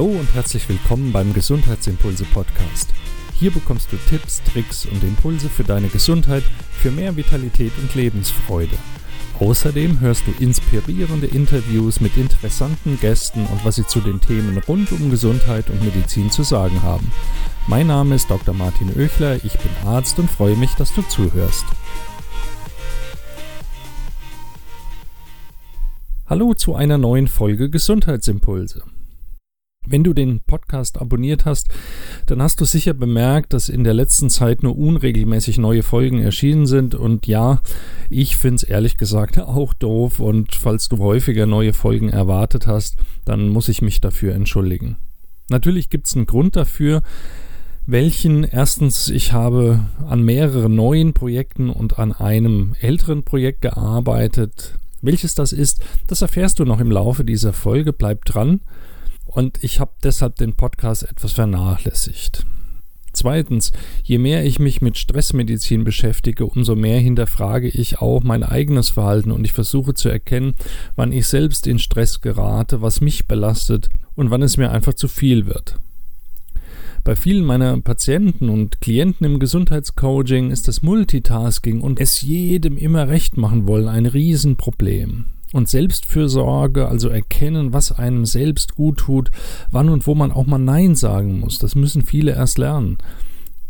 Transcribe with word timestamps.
Hallo 0.00 0.12
und 0.12 0.32
herzlich 0.32 0.66
willkommen 0.66 1.12
beim 1.12 1.34
Gesundheitsimpulse 1.34 2.24
Podcast. 2.24 2.88
Hier 3.34 3.50
bekommst 3.50 3.92
du 3.92 3.98
Tipps, 4.08 4.42
Tricks 4.44 4.86
und 4.86 5.04
Impulse 5.04 5.50
für 5.50 5.62
deine 5.62 5.88
Gesundheit, 5.88 6.42
für 6.72 6.90
mehr 6.90 7.16
Vitalität 7.16 7.72
und 7.82 7.94
Lebensfreude. 7.94 8.78
Außerdem 9.38 10.00
hörst 10.00 10.22
du 10.26 10.30
inspirierende 10.42 11.26
Interviews 11.26 12.00
mit 12.00 12.16
interessanten 12.16 12.98
Gästen 12.98 13.44
und 13.44 13.62
was 13.62 13.76
sie 13.76 13.86
zu 13.86 14.00
den 14.00 14.22
Themen 14.22 14.56
rund 14.66 14.90
um 14.90 15.10
Gesundheit 15.10 15.68
und 15.68 15.84
Medizin 15.84 16.30
zu 16.30 16.44
sagen 16.44 16.82
haben. 16.82 17.12
Mein 17.66 17.88
Name 17.88 18.14
ist 18.14 18.30
Dr. 18.30 18.54
Martin 18.54 18.98
Oechler, 18.98 19.36
ich 19.44 19.58
bin 19.58 19.70
Arzt 19.84 20.18
und 20.18 20.30
freue 20.30 20.56
mich, 20.56 20.72
dass 20.76 20.94
du 20.94 21.02
zuhörst. 21.02 21.66
Hallo 26.26 26.54
zu 26.54 26.74
einer 26.74 26.96
neuen 26.96 27.28
Folge 27.28 27.68
Gesundheitsimpulse. 27.68 28.82
Wenn 29.86 30.04
du 30.04 30.12
den 30.12 30.40
Podcast 30.40 31.00
abonniert 31.00 31.46
hast, 31.46 31.68
dann 32.26 32.42
hast 32.42 32.60
du 32.60 32.66
sicher 32.66 32.92
bemerkt, 32.92 33.54
dass 33.54 33.70
in 33.70 33.82
der 33.82 33.94
letzten 33.94 34.28
Zeit 34.28 34.62
nur 34.62 34.76
unregelmäßig 34.76 35.56
neue 35.56 35.82
Folgen 35.82 36.20
erschienen 36.20 36.66
sind. 36.66 36.94
Und 36.94 37.26
ja, 37.26 37.60
ich 38.10 38.36
finde 38.36 38.56
es 38.56 38.62
ehrlich 38.62 38.98
gesagt 38.98 39.38
auch 39.40 39.72
doof. 39.72 40.20
Und 40.20 40.54
falls 40.54 40.90
du 40.90 40.98
häufiger 40.98 41.46
neue 41.46 41.72
Folgen 41.72 42.10
erwartet 42.10 42.66
hast, 42.66 42.96
dann 43.24 43.48
muss 43.48 43.68
ich 43.68 43.80
mich 43.80 44.00
dafür 44.00 44.34
entschuldigen. 44.34 44.98
Natürlich 45.48 45.88
gibt 45.88 46.06
es 46.06 46.14
einen 46.14 46.26
Grund 46.26 46.56
dafür, 46.56 47.02
welchen 47.86 48.44
erstens 48.44 49.08
ich 49.08 49.32
habe 49.32 49.86
an 50.06 50.22
mehreren 50.22 50.74
neuen 50.74 51.14
Projekten 51.14 51.70
und 51.70 51.98
an 51.98 52.12
einem 52.12 52.76
älteren 52.80 53.24
Projekt 53.24 53.62
gearbeitet. 53.62 54.78
Welches 55.00 55.34
das 55.34 55.52
ist, 55.52 55.82
das 56.06 56.20
erfährst 56.20 56.58
du 56.58 56.66
noch 56.66 56.80
im 56.80 56.90
Laufe 56.90 57.24
dieser 57.24 57.54
Folge. 57.54 57.94
Bleib 57.94 58.26
dran 58.26 58.60
und 59.30 59.62
ich 59.62 59.80
habe 59.80 59.92
deshalb 60.02 60.36
den 60.36 60.54
Podcast 60.54 61.02
etwas 61.04 61.32
vernachlässigt. 61.32 62.46
Zweitens, 63.12 63.72
je 64.04 64.18
mehr 64.18 64.44
ich 64.44 64.60
mich 64.60 64.82
mit 64.82 64.96
Stressmedizin 64.96 65.82
beschäftige, 65.82 66.46
umso 66.46 66.76
mehr 66.76 67.00
hinterfrage 67.00 67.68
ich 67.68 67.98
auch 67.98 68.22
mein 68.22 68.44
eigenes 68.44 68.90
Verhalten 68.90 69.32
und 69.32 69.44
ich 69.44 69.52
versuche 69.52 69.94
zu 69.94 70.08
erkennen, 70.08 70.54
wann 70.94 71.12
ich 71.12 71.26
selbst 71.26 71.66
in 71.66 71.78
Stress 71.80 72.20
gerate, 72.20 72.82
was 72.82 73.00
mich 73.00 73.26
belastet 73.26 73.88
und 74.14 74.30
wann 74.30 74.42
es 74.42 74.56
mir 74.56 74.70
einfach 74.70 74.94
zu 74.94 75.08
viel 75.08 75.46
wird. 75.46 75.80
Bei 77.02 77.16
vielen 77.16 77.44
meiner 77.44 77.80
Patienten 77.80 78.48
und 78.48 78.80
Klienten 78.80 79.24
im 79.26 79.40
Gesundheitscoaching 79.40 80.50
ist 80.50 80.68
das 80.68 80.82
Multitasking 80.82 81.80
und 81.80 81.98
es 81.98 82.20
jedem 82.20 82.76
immer 82.76 83.08
recht 83.08 83.36
machen 83.36 83.66
wollen 83.66 83.88
ein 83.88 84.06
Riesenproblem. 84.06 85.26
Und 85.52 85.68
Selbstfürsorge, 85.68 86.86
also 86.86 87.08
erkennen, 87.08 87.72
was 87.72 87.90
einem 87.90 88.24
selbst 88.24 88.76
gut 88.76 88.98
tut, 88.98 89.30
wann 89.70 89.88
und 89.88 90.06
wo 90.06 90.14
man 90.14 90.30
auch 90.30 90.46
mal 90.46 90.58
Nein 90.58 90.94
sagen 90.94 91.40
muss, 91.40 91.58
das 91.58 91.74
müssen 91.74 92.02
viele 92.02 92.32
erst 92.32 92.58
lernen. 92.58 92.98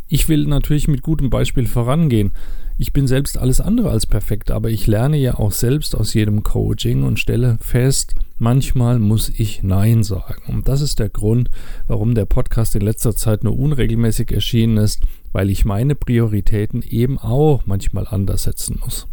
Ich 0.08 0.28
will 0.28 0.46
natürlich 0.46 0.88
mit 0.88 1.02
gutem 1.02 1.30
Beispiel 1.30 1.66
vorangehen. 1.66 2.32
Ich 2.76 2.92
bin 2.92 3.06
selbst 3.06 3.38
alles 3.38 3.60
andere 3.60 3.90
als 3.90 4.06
perfekt, 4.06 4.50
aber 4.50 4.70
ich 4.70 4.86
lerne 4.86 5.16
ja 5.18 5.38
auch 5.38 5.52
selbst 5.52 5.94
aus 5.94 6.14
jedem 6.14 6.42
Coaching 6.42 7.02
und 7.04 7.18
stelle 7.18 7.58
fest, 7.60 8.14
manchmal 8.38 8.98
muss 8.98 9.28
ich 9.28 9.62
Nein 9.62 10.02
sagen. 10.02 10.52
Und 10.52 10.66
das 10.66 10.80
ist 10.80 10.98
der 10.98 11.10
Grund, 11.10 11.50
warum 11.86 12.14
der 12.14 12.24
Podcast 12.24 12.74
in 12.74 12.80
letzter 12.80 13.14
Zeit 13.14 13.44
nur 13.44 13.58
unregelmäßig 13.58 14.32
erschienen 14.32 14.78
ist, 14.78 15.02
weil 15.32 15.48
ich 15.48 15.64
meine 15.64 15.94
Prioritäten 15.94 16.82
eben 16.82 17.18
auch 17.18 17.66
manchmal 17.66 18.08
anders 18.08 18.44
setzen 18.44 18.80
muss. 18.82 19.06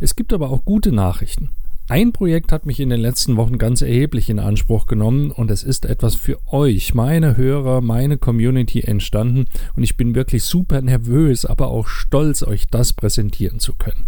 Es 0.00 0.16
gibt 0.16 0.32
aber 0.32 0.50
auch 0.50 0.64
gute 0.64 0.90
Nachrichten. 0.90 1.50
Ein 1.90 2.12
Projekt 2.12 2.52
hat 2.52 2.66
mich 2.66 2.78
in 2.78 2.88
den 2.88 3.00
letzten 3.00 3.36
Wochen 3.36 3.58
ganz 3.58 3.82
erheblich 3.82 4.30
in 4.30 4.38
Anspruch 4.38 4.86
genommen 4.86 5.32
und 5.32 5.50
es 5.50 5.64
ist 5.64 5.84
etwas 5.84 6.14
für 6.14 6.38
euch, 6.46 6.94
meine 6.94 7.36
Hörer, 7.36 7.80
meine 7.80 8.16
Community 8.16 8.82
entstanden 8.82 9.46
und 9.74 9.82
ich 9.82 9.96
bin 9.96 10.14
wirklich 10.14 10.44
super 10.44 10.82
nervös, 10.82 11.44
aber 11.44 11.66
auch 11.66 11.88
stolz, 11.88 12.44
euch 12.44 12.68
das 12.68 12.92
präsentieren 12.92 13.58
zu 13.58 13.74
können. 13.74 14.06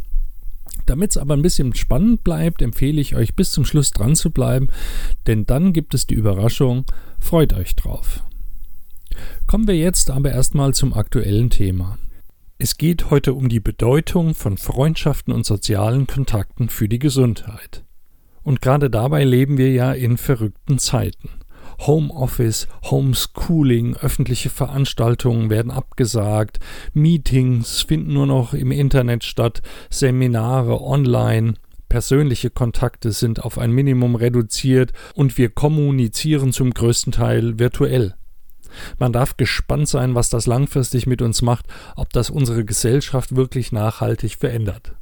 Damit 0.86 1.10
es 1.10 1.16
aber 1.16 1.34
ein 1.34 1.42
bisschen 1.42 1.74
spannend 1.74 2.22
bleibt, 2.22 2.62
empfehle 2.62 3.00
ich 3.00 3.16
euch 3.16 3.34
bis 3.34 3.50
zum 3.50 3.64
Schluss 3.64 3.90
dran 3.90 4.14
zu 4.14 4.30
bleiben, 4.30 4.68
denn 5.26 5.44
dann 5.44 5.72
gibt 5.72 5.92
es 5.92 6.06
die 6.06 6.14
Überraschung, 6.14 6.84
freut 7.18 7.52
euch 7.52 7.74
drauf. 7.74 8.22
Kommen 9.48 9.66
wir 9.66 9.76
jetzt 9.76 10.08
aber 10.08 10.30
erstmal 10.30 10.72
zum 10.72 10.94
aktuellen 10.94 11.50
Thema. 11.50 11.98
Es 12.64 12.78
geht 12.78 13.10
heute 13.10 13.34
um 13.34 13.48
die 13.48 13.58
Bedeutung 13.58 14.36
von 14.36 14.56
Freundschaften 14.56 15.34
und 15.34 15.44
sozialen 15.44 16.06
Kontakten 16.06 16.68
für 16.68 16.88
die 16.88 17.00
Gesundheit. 17.00 17.82
Und 18.44 18.62
gerade 18.62 18.88
dabei 18.88 19.24
leben 19.24 19.58
wir 19.58 19.72
ja 19.72 19.92
in 19.92 20.16
verrückten 20.16 20.78
Zeiten. 20.78 21.28
Homeoffice, 21.80 22.68
Homeschooling, 22.84 23.96
öffentliche 23.96 24.48
Veranstaltungen 24.48 25.50
werden 25.50 25.72
abgesagt, 25.72 26.60
Meetings 26.92 27.82
finden 27.82 28.12
nur 28.12 28.28
noch 28.28 28.54
im 28.54 28.70
Internet 28.70 29.24
statt, 29.24 29.60
Seminare 29.90 30.80
online, 30.80 31.54
persönliche 31.88 32.50
Kontakte 32.50 33.10
sind 33.10 33.42
auf 33.42 33.58
ein 33.58 33.72
Minimum 33.72 34.14
reduziert 34.14 34.92
und 35.16 35.36
wir 35.36 35.50
kommunizieren 35.50 36.52
zum 36.52 36.70
größten 36.70 37.10
Teil 37.10 37.58
virtuell. 37.58 38.14
Man 38.98 39.12
darf 39.12 39.36
gespannt 39.36 39.88
sein, 39.88 40.14
was 40.14 40.30
das 40.30 40.46
langfristig 40.46 41.06
mit 41.06 41.22
uns 41.22 41.42
macht, 41.42 41.66
ob 41.96 42.12
das 42.12 42.30
unsere 42.30 42.64
Gesellschaft 42.64 43.36
wirklich 43.36 43.72
nachhaltig 43.72 44.36
verändert. 44.36 44.94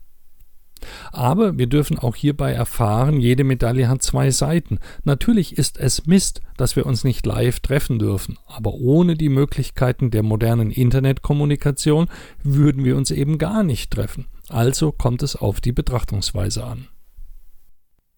Aber 1.13 1.59
wir 1.59 1.67
dürfen 1.67 1.99
auch 1.99 2.17
hierbei 2.17 2.53
erfahren, 2.53 3.21
jede 3.21 3.45
Medaille 3.45 3.89
hat 3.89 4.03
zwei 4.03 4.31
Seiten. 4.31 4.79
Natürlich 5.05 5.59
ist 5.59 5.79
es 5.79 6.07
Mist, 6.07 6.41
dass 6.57 6.77
wir 6.77 6.87
uns 6.87 7.05
nicht 7.05 7.27
live 7.27 7.61
treffen 7.61 7.99
dürfen, 7.99 8.39
aber 8.47 8.75
ohne 8.75 9.15
die 9.15 9.29
Möglichkeiten 9.29 10.11
der 10.11 10.23
modernen 10.23 10.71
Internetkommunikation 10.71 12.09
würden 12.43 12.85
wir 12.85 12.97
uns 12.97 13.11
eben 13.11 13.39
gar 13.39 13.63
nicht 13.63 13.91
treffen. 13.91 14.27
Also 14.49 14.93
kommt 14.93 15.23
es 15.23 15.37
auf 15.37 15.61
die 15.61 15.73
Betrachtungsweise 15.73 16.65
an. 16.65 16.89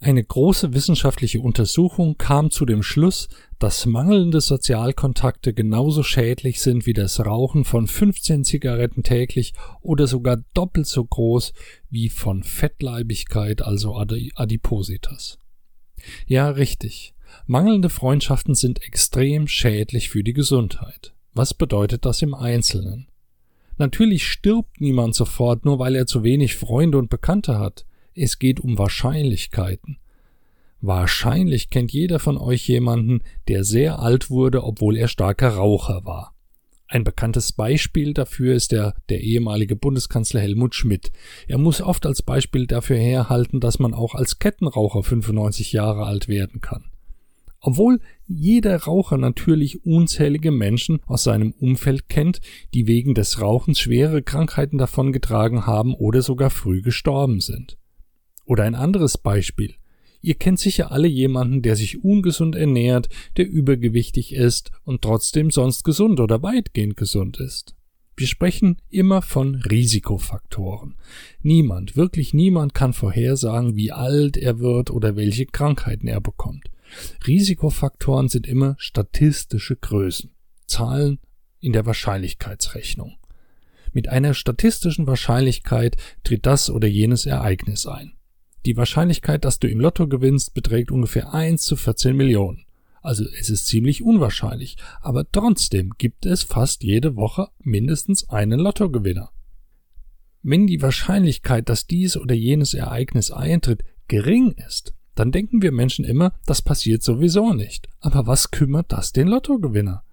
Eine 0.03 0.25
große 0.25 0.75
wissenschaftliche 0.75 1.41
Untersuchung 1.41 2.19
kam 2.19 2.51
zu 2.51 2.67
dem 2.67 2.83
Schluss, 2.83 3.29
dass 3.61 3.87
mangelnde 3.87 4.41
Sozialkontakte 4.41 5.55
genauso 5.55 6.03
schädlich 6.03 6.61
sind 6.61 6.87
wie 6.87 6.93
das 6.93 7.25
Rauchen 7.25 7.65
von 7.65 7.87
15 7.87 8.43
Zigaretten 8.43 9.05
täglich 9.05 9.53
oder 9.81 10.09
sogar 10.09 10.39
doppelt 10.55 10.89
so 10.89 11.05
groß 11.05 11.53
wie 11.89 12.09
von 12.09 12.43
Fettleibigkeit, 12.43 13.63
also 13.63 13.95
Adipositas. 13.95 15.39
Ja, 16.27 16.51
richtig. 16.51 17.15
Mangelnde 17.47 17.89
Freundschaften 17.89 18.57
sind 18.57 18.83
extrem 18.83 19.47
schädlich 19.47 20.09
für 20.09 20.25
die 20.25 20.33
Gesundheit. 20.33 21.15
Was 21.33 21.55
bedeutet 21.55 22.05
das 22.05 22.23
im 22.23 22.35
Einzelnen? 22.35 23.07
Natürlich 23.79 24.27
stirbt 24.27 24.81
niemand 24.81 25.15
sofort, 25.15 25.65
nur 25.65 25.79
weil 25.79 25.95
er 25.95 26.07
zu 26.07 26.25
wenig 26.25 26.57
Freunde 26.57 26.99
und 26.99 27.09
Bekannte 27.09 27.61
hat. 27.61 27.87
Es 28.15 28.39
geht 28.39 28.61
um 28.61 28.79
Wahrscheinlichkeiten. 28.79 29.99
Wahrscheinlich 30.81 31.71
kennt 31.71 31.93
jeder 31.93 32.19
von 32.19 32.37
euch 32.37 32.67
jemanden, 32.69 33.21
der 33.49 33.65
sehr 33.65 34.01
alt 34.01 34.31
wurde, 34.31 34.65
obwohl 34.65 34.97
er 34.97 35.09
starker 35.09 35.51
Raucher 35.51 36.05
war. 36.05 36.35
Ein 36.89 37.05
bekanntes 37.05 37.53
Beispiel 37.53 38.13
dafür 38.13 38.55
ist 38.55 38.73
der, 38.73 38.95
der 39.09 39.23
ehemalige 39.23 39.77
Bundeskanzler 39.77 40.41
Helmut 40.41 40.75
Schmidt. 40.75 41.11
Er 41.49 41.57
muss 41.57 41.81
oft 41.81 42.05
als 42.05 42.21
Beispiel 42.21 42.67
dafür 42.67 42.99
herhalten, 42.99 43.61
dass 43.61 43.79
man 43.79 43.95
auch 43.95 44.15
als 44.15 44.41
Kettenraucher 44.41 45.03
95 45.03 45.73
Jahre 45.73 46.05
alt 46.05 46.29
werden 46.29 46.61
kann. 46.61 46.85
Obwohl 47.61 48.01
jeder 48.27 48.77
Raucher 48.77 49.17
natürlich 49.17 49.87
unzählige 49.87 50.51
Menschen 50.51 51.01
aus 51.07 51.23
seinem 51.23 51.53
Umfeld 51.53 52.09
kennt, 52.09 52.41
die 52.75 52.87
wegen 52.87 53.15
des 53.15 53.41
Rauchens 53.41 53.79
schwere 53.79 54.23
Krankheiten 54.23 54.77
davongetragen 54.77 55.65
haben 55.65 55.95
oder 55.95 56.21
sogar 56.21 56.51
früh 56.51 56.83
gestorben 56.83 57.41
sind. 57.41 57.79
Oder 58.53 58.65
ein 58.65 58.75
anderes 58.75 59.17
Beispiel. 59.17 59.77
Ihr 60.21 60.35
kennt 60.35 60.59
sicher 60.59 60.93
alle 60.93 61.09
jemanden, 61.09 61.63
der 61.63 61.75
sich 61.75 62.05
ungesund 62.05 62.55
ernährt, 62.55 63.09
der 63.39 63.49
übergewichtig 63.49 64.35
ist 64.35 64.71
und 64.85 65.01
trotzdem 65.01 65.51
sonst 65.51 65.85
gesund 65.85 66.21
oder 66.21 66.43
weitgehend 66.43 66.99
gesund 66.99 67.41
ist. 67.41 67.75
Wir 68.15 68.27
sprechen 68.27 68.77
immer 68.91 69.23
von 69.23 69.55
Risikofaktoren. 69.55 70.97
Niemand, 71.41 71.97
wirklich 71.97 72.35
niemand 72.35 72.75
kann 72.75 72.93
vorhersagen, 72.93 73.75
wie 73.75 73.91
alt 73.91 74.37
er 74.37 74.59
wird 74.59 74.91
oder 74.91 75.17
welche 75.17 75.47
Krankheiten 75.47 76.07
er 76.07 76.21
bekommt. 76.21 76.69
Risikofaktoren 77.27 78.29
sind 78.29 78.47
immer 78.47 78.77
statistische 78.77 79.77
Größen, 79.77 80.31
Zahlen 80.67 81.21
in 81.61 81.73
der 81.73 81.87
Wahrscheinlichkeitsrechnung. 81.87 83.17
Mit 83.95 84.11
einer 84.11 84.35
statistischen 84.35 85.07
Wahrscheinlichkeit 85.07 85.97
tritt 86.23 86.45
das 86.45 86.69
oder 86.69 86.87
jenes 86.87 87.25
Ereignis 87.25 87.87
ein. 87.87 88.13
Die 88.65 88.77
Wahrscheinlichkeit, 88.77 89.45
dass 89.45 89.59
du 89.59 89.69
im 89.69 89.81
Lotto 89.81 90.07
gewinnst, 90.07 90.55
beträgt 90.55 90.91
ungefähr 90.91 91.35
1 91.35 91.63
zu 91.63 91.77
14 91.77 92.17
Millionen. 92.17 92.65
Also 93.03 93.25
es 93.39 93.51
ist 93.51 93.67
ziemlich 93.67 94.03
unwahrscheinlich, 94.03 94.77
aber 95.01 95.31
trotzdem 95.31 95.91
gibt 95.99 96.25
es 96.25 96.45
fast 96.45 96.85
jede 96.85 97.17
Woche 97.17 97.49
mindestens 97.59 98.29
einen 98.31 98.61
Lottogewinner. 98.61 99.31
Wenn 100.43 100.69
die 100.69 100.83
Wahrscheinlichkeit, 100.83 101.69
dass 101.69 101.87
dies 101.87 102.17
oder 102.17 102.35
jenes 102.35 102.75
Ereignis 102.75 103.33
eintritt, 103.33 103.85
gering 104.07 104.53
ist, 104.53 104.95
dann 105.15 105.33
denken 105.33 105.63
wir 105.63 105.73
Menschen 105.73 106.05
immer, 106.05 106.33
das 106.47 106.63
passiert 106.63 107.03
sowieso 107.03 107.53
nicht. 107.53 107.89
Aber 108.01 108.27
was 108.27 108.51
kümmert 108.51 108.93
das 108.93 109.13
den 109.13 109.29
Lottogewinner? 109.29 110.05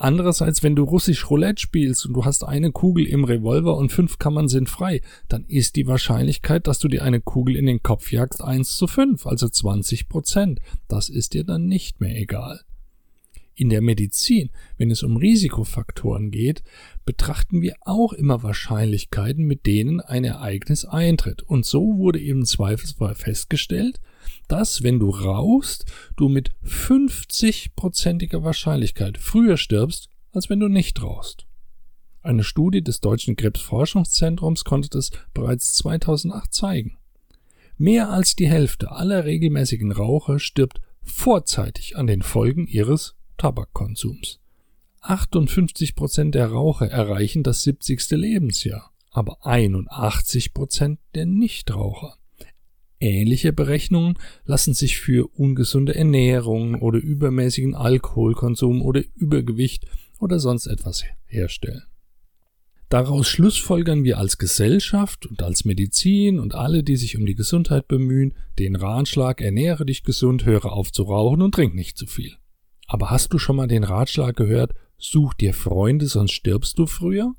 Andererseits, 0.00 0.62
wenn 0.62 0.76
du 0.76 0.84
russisch 0.84 1.28
Roulette 1.28 1.60
spielst 1.60 2.06
und 2.06 2.12
du 2.14 2.24
hast 2.24 2.44
eine 2.44 2.70
Kugel 2.70 3.04
im 3.04 3.24
Revolver 3.24 3.76
und 3.76 3.90
fünf 3.90 4.20
Kammern 4.20 4.46
sind 4.46 4.70
frei, 4.70 5.00
dann 5.28 5.44
ist 5.46 5.74
die 5.74 5.88
Wahrscheinlichkeit, 5.88 6.68
dass 6.68 6.78
du 6.78 6.86
dir 6.86 7.02
eine 7.02 7.20
Kugel 7.20 7.56
in 7.56 7.66
den 7.66 7.82
Kopf 7.82 8.12
jagst, 8.12 8.40
1 8.40 8.76
zu 8.76 8.86
5, 8.86 9.26
also 9.26 9.48
20 9.48 10.08
Prozent. 10.08 10.60
Das 10.86 11.08
ist 11.08 11.34
dir 11.34 11.42
dann 11.42 11.66
nicht 11.66 12.00
mehr 12.00 12.16
egal. 12.16 12.60
In 13.56 13.70
der 13.70 13.80
Medizin, 13.82 14.50
wenn 14.76 14.92
es 14.92 15.02
um 15.02 15.16
Risikofaktoren 15.16 16.30
geht, 16.30 16.62
betrachten 17.04 17.60
wir 17.60 17.74
auch 17.80 18.12
immer 18.12 18.44
Wahrscheinlichkeiten, 18.44 19.44
mit 19.46 19.66
denen 19.66 20.00
ein 20.00 20.22
Ereignis 20.22 20.84
eintritt. 20.84 21.42
Und 21.42 21.66
so 21.66 21.98
wurde 21.98 22.20
eben 22.20 22.46
zweifelsfrei 22.46 23.16
festgestellt, 23.16 24.00
dass, 24.48 24.82
wenn 24.82 24.98
du 24.98 25.10
rauchst, 25.10 25.84
du 26.16 26.28
mit 26.28 26.50
50-prozentiger 26.64 28.42
Wahrscheinlichkeit 28.42 29.18
früher 29.18 29.56
stirbst, 29.56 30.08
als 30.32 30.50
wenn 30.50 30.60
du 30.60 30.68
nicht 30.68 31.02
rauchst. 31.02 31.46
Eine 32.22 32.44
Studie 32.44 32.82
des 32.82 33.00
Deutschen 33.00 33.36
Krebsforschungszentrums 33.36 34.64
konnte 34.64 34.88
das 34.90 35.10
bereits 35.32 35.74
2008 35.74 36.52
zeigen. 36.52 36.98
Mehr 37.76 38.10
als 38.10 38.34
die 38.34 38.48
Hälfte 38.48 38.90
aller 38.90 39.24
regelmäßigen 39.24 39.92
Raucher 39.92 40.38
stirbt 40.38 40.80
vorzeitig 41.00 41.96
an 41.96 42.06
den 42.06 42.22
Folgen 42.22 42.66
ihres 42.66 43.14
Tabakkonsums. 43.36 44.40
58 45.00 45.94
Prozent 45.94 46.34
der 46.34 46.48
Raucher 46.48 46.90
erreichen 46.90 47.44
das 47.44 47.62
70. 47.62 48.10
Lebensjahr, 48.10 48.90
aber 49.10 49.46
81 49.46 50.52
Prozent 50.52 50.98
der 51.14 51.26
Nichtraucher. 51.26 52.16
Ähnliche 53.00 53.52
Berechnungen 53.52 54.18
lassen 54.44 54.74
sich 54.74 54.98
für 54.98 55.28
ungesunde 55.34 55.94
Ernährung 55.94 56.76
oder 56.76 56.98
übermäßigen 56.98 57.74
Alkoholkonsum 57.74 58.82
oder 58.82 59.02
Übergewicht 59.14 59.86
oder 60.18 60.40
sonst 60.40 60.66
etwas 60.66 61.04
herstellen. 61.26 61.84
Daraus 62.88 63.28
schlussfolgern 63.28 64.02
wir 64.02 64.18
als 64.18 64.38
Gesellschaft 64.38 65.26
und 65.26 65.42
als 65.42 65.66
Medizin 65.66 66.40
und 66.40 66.54
alle, 66.54 66.82
die 66.82 66.96
sich 66.96 67.18
um 67.18 67.26
die 67.26 67.34
Gesundheit 67.34 67.86
bemühen, 67.86 68.34
den 68.58 68.76
Ratschlag 68.76 69.42
ernähre 69.42 69.84
dich 69.84 70.02
gesund, 70.02 70.46
höre 70.46 70.72
auf 70.72 70.90
zu 70.90 71.02
rauchen 71.02 71.42
und 71.42 71.54
trink 71.54 71.74
nicht 71.74 71.98
zu 71.98 72.06
viel. 72.06 72.36
Aber 72.86 73.10
hast 73.10 73.32
du 73.34 73.38
schon 73.38 73.56
mal 73.56 73.68
den 73.68 73.84
Ratschlag 73.84 74.34
gehört, 74.34 74.72
such 74.96 75.34
dir 75.34 75.52
Freunde, 75.52 76.06
sonst 76.06 76.32
stirbst 76.32 76.78
du 76.78 76.86
früher? 76.86 77.34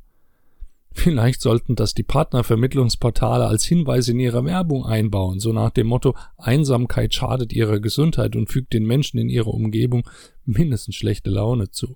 Vielleicht 0.91 1.41
sollten 1.41 1.75
das 1.75 1.94
die 1.94 2.03
Partnervermittlungsportale 2.03 3.45
als 3.45 3.63
Hinweis 3.63 4.07
in 4.07 4.19
ihrer 4.19 4.44
Werbung 4.44 4.86
einbauen, 4.86 5.39
so 5.39 5.53
nach 5.53 5.69
dem 5.69 5.88
Motto 5.88 6.15
Einsamkeit 6.38 7.13
schadet 7.13 7.53
ihrer 7.53 7.80
Gesundheit 7.80 8.36
und 8.36 8.50
fügt 8.50 8.74
den 8.74 8.86
Menschen 8.86 9.19
in 9.19 9.30
ihrer 9.30 9.53
Umgebung 9.53 10.09
mindestens 10.45 10.95
schlechte 10.95 11.30
Laune 11.30 11.71
zu. 11.71 11.95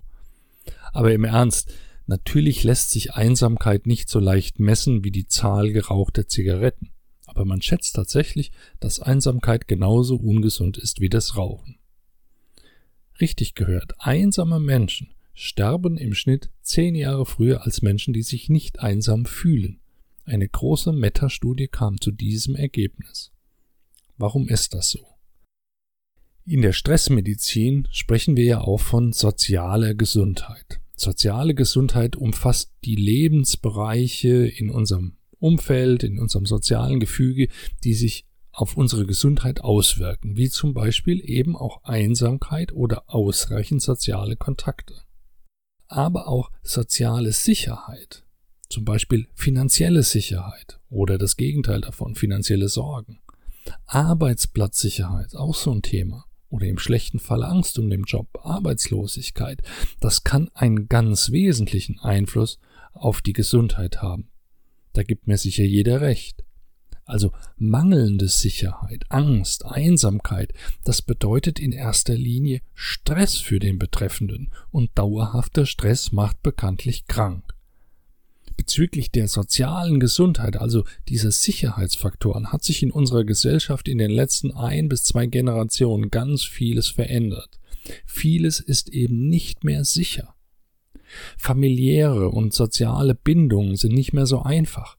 Aber 0.92 1.12
im 1.12 1.24
Ernst, 1.24 1.74
natürlich 2.06 2.62
lässt 2.62 2.90
sich 2.92 3.14
Einsamkeit 3.14 3.86
nicht 3.86 4.08
so 4.08 4.20
leicht 4.20 4.60
messen 4.60 5.04
wie 5.04 5.10
die 5.10 5.26
Zahl 5.26 5.72
gerauchter 5.72 6.28
Zigaretten. 6.28 6.90
Aber 7.26 7.44
man 7.44 7.62
schätzt 7.62 7.96
tatsächlich, 7.96 8.52
dass 8.78 9.00
Einsamkeit 9.00 9.66
genauso 9.66 10.16
ungesund 10.16 10.78
ist 10.78 11.00
wie 11.00 11.08
das 11.08 11.36
Rauchen. 11.36 11.78
Richtig 13.20 13.54
gehört, 13.54 13.94
einsame 13.98 14.60
Menschen 14.60 15.13
sterben 15.34 15.98
im 15.98 16.14
Schnitt 16.14 16.50
zehn 16.62 16.94
Jahre 16.94 17.26
früher 17.26 17.62
als 17.62 17.82
Menschen, 17.82 18.14
die 18.14 18.22
sich 18.22 18.48
nicht 18.48 18.80
einsam 18.80 19.26
fühlen. 19.26 19.80
Eine 20.24 20.48
große 20.48 20.92
Metastudie 20.92 21.68
kam 21.68 22.00
zu 22.00 22.10
diesem 22.10 22.56
Ergebnis. 22.56 23.32
Warum 24.16 24.48
ist 24.48 24.72
das 24.74 24.90
so? 24.90 25.06
In 26.46 26.62
der 26.62 26.72
Stressmedizin 26.72 27.88
sprechen 27.90 28.36
wir 28.36 28.44
ja 28.44 28.60
auch 28.60 28.80
von 28.80 29.12
sozialer 29.12 29.94
Gesundheit. 29.94 30.80
Soziale 30.94 31.54
Gesundheit 31.54 32.16
umfasst 32.16 32.72
die 32.84 32.94
Lebensbereiche 32.94 34.46
in 34.46 34.70
unserem 34.70 35.16
Umfeld, 35.38 36.04
in 36.04 36.18
unserem 36.18 36.46
sozialen 36.46 37.00
Gefüge, 37.00 37.48
die 37.82 37.94
sich 37.94 38.26
auf 38.52 38.76
unsere 38.76 39.04
Gesundheit 39.04 39.62
auswirken, 39.62 40.36
wie 40.36 40.48
zum 40.48 40.74
Beispiel 40.74 41.20
eben 41.28 41.56
auch 41.56 41.82
Einsamkeit 41.82 42.72
oder 42.72 43.04
ausreichend 43.08 43.82
soziale 43.82 44.36
Kontakte. 44.36 44.94
Aber 45.88 46.28
auch 46.28 46.50
soziale 46.62 47.32
Sicherheit, 47.32 48.24
zum 48.68 48.84
Beispiel 48.84 49.28
finanzielle 49.34 50.02
Sicherheit 50.02 50.80
oder 50.90 51.18
das 51.18 51.36
Gegenteil 51.36 51.80
davon, 51.80 52.14
finanzielle 52.14 52.68
Sorgen. 52.68 53.20
Arbeitsplatzsicherheit, 53.86 55.34
auch 55.34 55.54
so 55.54 55.72
ein 55.72 55.82
Thema. 55.82 56.26
Oder 56.48 56.66
im 56.66 56.78
schlechten 56.78 57.18
Fall 57.18 57.42
Angst 57.42 57.78
um 57.78 57.90
den 57.90 58.04
Job, 58.04 58.28
Arbeitslosigkeit. 58.42 59.60
Das 60.00 60.22
kann 60.22 60.50
einen 60.54 60.88
ganz 60.88 61.32
wesentlichen 61.32 61.98
Einfluss 61.98 62.60
auf 62.92 63.22
die 63.22 63.32
Gesundheit 63.32 64.02
haben. 64.02 64.30
Da 64.92 65.02
gibt 65.02 65.26
mir 65.26 65.36
sicher 65.36 65.64
jeder 65.64 66.00
recht. 66.00 66.43
Also 67.06 67.32
mangelnde 67.58 68.28
Sicherheit, 68.28 69.04
Angst, 69.10 69.66
Einsamkeit, 69.66 70.54
das 70.84 71.02
bedeutet 71.02 71.58
in 71.58 71.72
erster 71.72 72.14
Linie 72.14 72.62
Stress 72.72 73.36
für 73.36 73.58
den 73.58 73.78
Betreffenden 73.78 74.50
und 74.70 74.90
dauerhafter 74.94 75.66
Stress 75.66 76.12
macht 76.12 76.42
bekanntlich 76.42 77.06
krank. 77.06 77.44
Bezüglich 78.56 79.10
der 79.10 79.28
sozialen 79.28 80.00
Gesundheit, 80.00 80.56
also 80.56 80.84
dieser 81.08 81.30
Sicherheitsfaktoren, 81.30 82.52
hat 82.52 82.64
sich 82.64 82.82
in 82.82 82.90
unserer 82.90 83.24
Gesellschaft 83.24 83.88
in 83.88 83.98
den 83.98 84.10
letzten 84.10 84.52
ein 84.52 84.88
bis 84.88 85.04
zwei 85.04 85.26
Generationen 85.26 86.10
ganz 86.10 86.44
vieles 86.44 86.88
verändert. 86.88 87.58
Vieles 88.06 88.60
ist 88.60 88.88
eben 88.90 89.28
nicht 89.28 89.64
mehr 89.64 89.84
sicher. 89.84 90.34
Familiäre 91.36 92.30
und 92.30 92.54
soziale 92.54 93.14
Bindungen 93.14 93.76
sind 93.76 93.92
nicht 93.92 94.14
mehr 94.14 94.26
so 94.26 94.40
einfach 94.42 94.96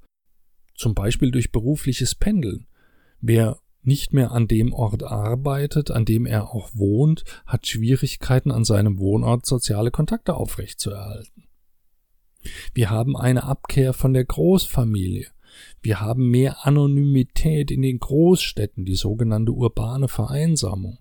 zum 0.75 0.93
Beispiel 0.93 1.31
durch 1.31 1.51
berufliches 1.51 2.15
Pendeln. 2.15 2.67
Wer 3.21 3.59
nicht 3.81 4.13
mehr 4.13 4.31
an 4.31 4.47
dem 4.47 4.73
Ort 4.73 5.03
arbeitet, 5.03 5.91
an 5.91 6.05
dem 6.05 6.25
er 6.25 6.53
auch 6.53 6.69
wohnt, 6.73 7.23
hat 7.45 7.67
Schwierigkeiten 7.67 8.51
an 8.51 8.63
seinem 8.63 8.99
Wohnort 8.99 9.45
soziale 9.45 9.91
Kontakte 9.91 10.35
aufrechtzuerhalten. 10.35 11.43
Wir 12.73 12.89
haben 12.89 13.15
eine 13.15 13.43
Abkehr 13.43 13.93
von 13.93 14.13
der 14.13 14.25
Großfamilie. 14.25 15.27
Wir 15.81 16.01
haben 16.01 16.29
mehr 16.29 16.65
Anonymität 16.65 17.71
in 17.71 17.81
den 17.81 17.99
Großstädten, 17.99 18.85
die 18.85 18.95
sogenannte 18.95 19.51
urbane 19.51 20.07
Vereinsamung. 20.07 20.99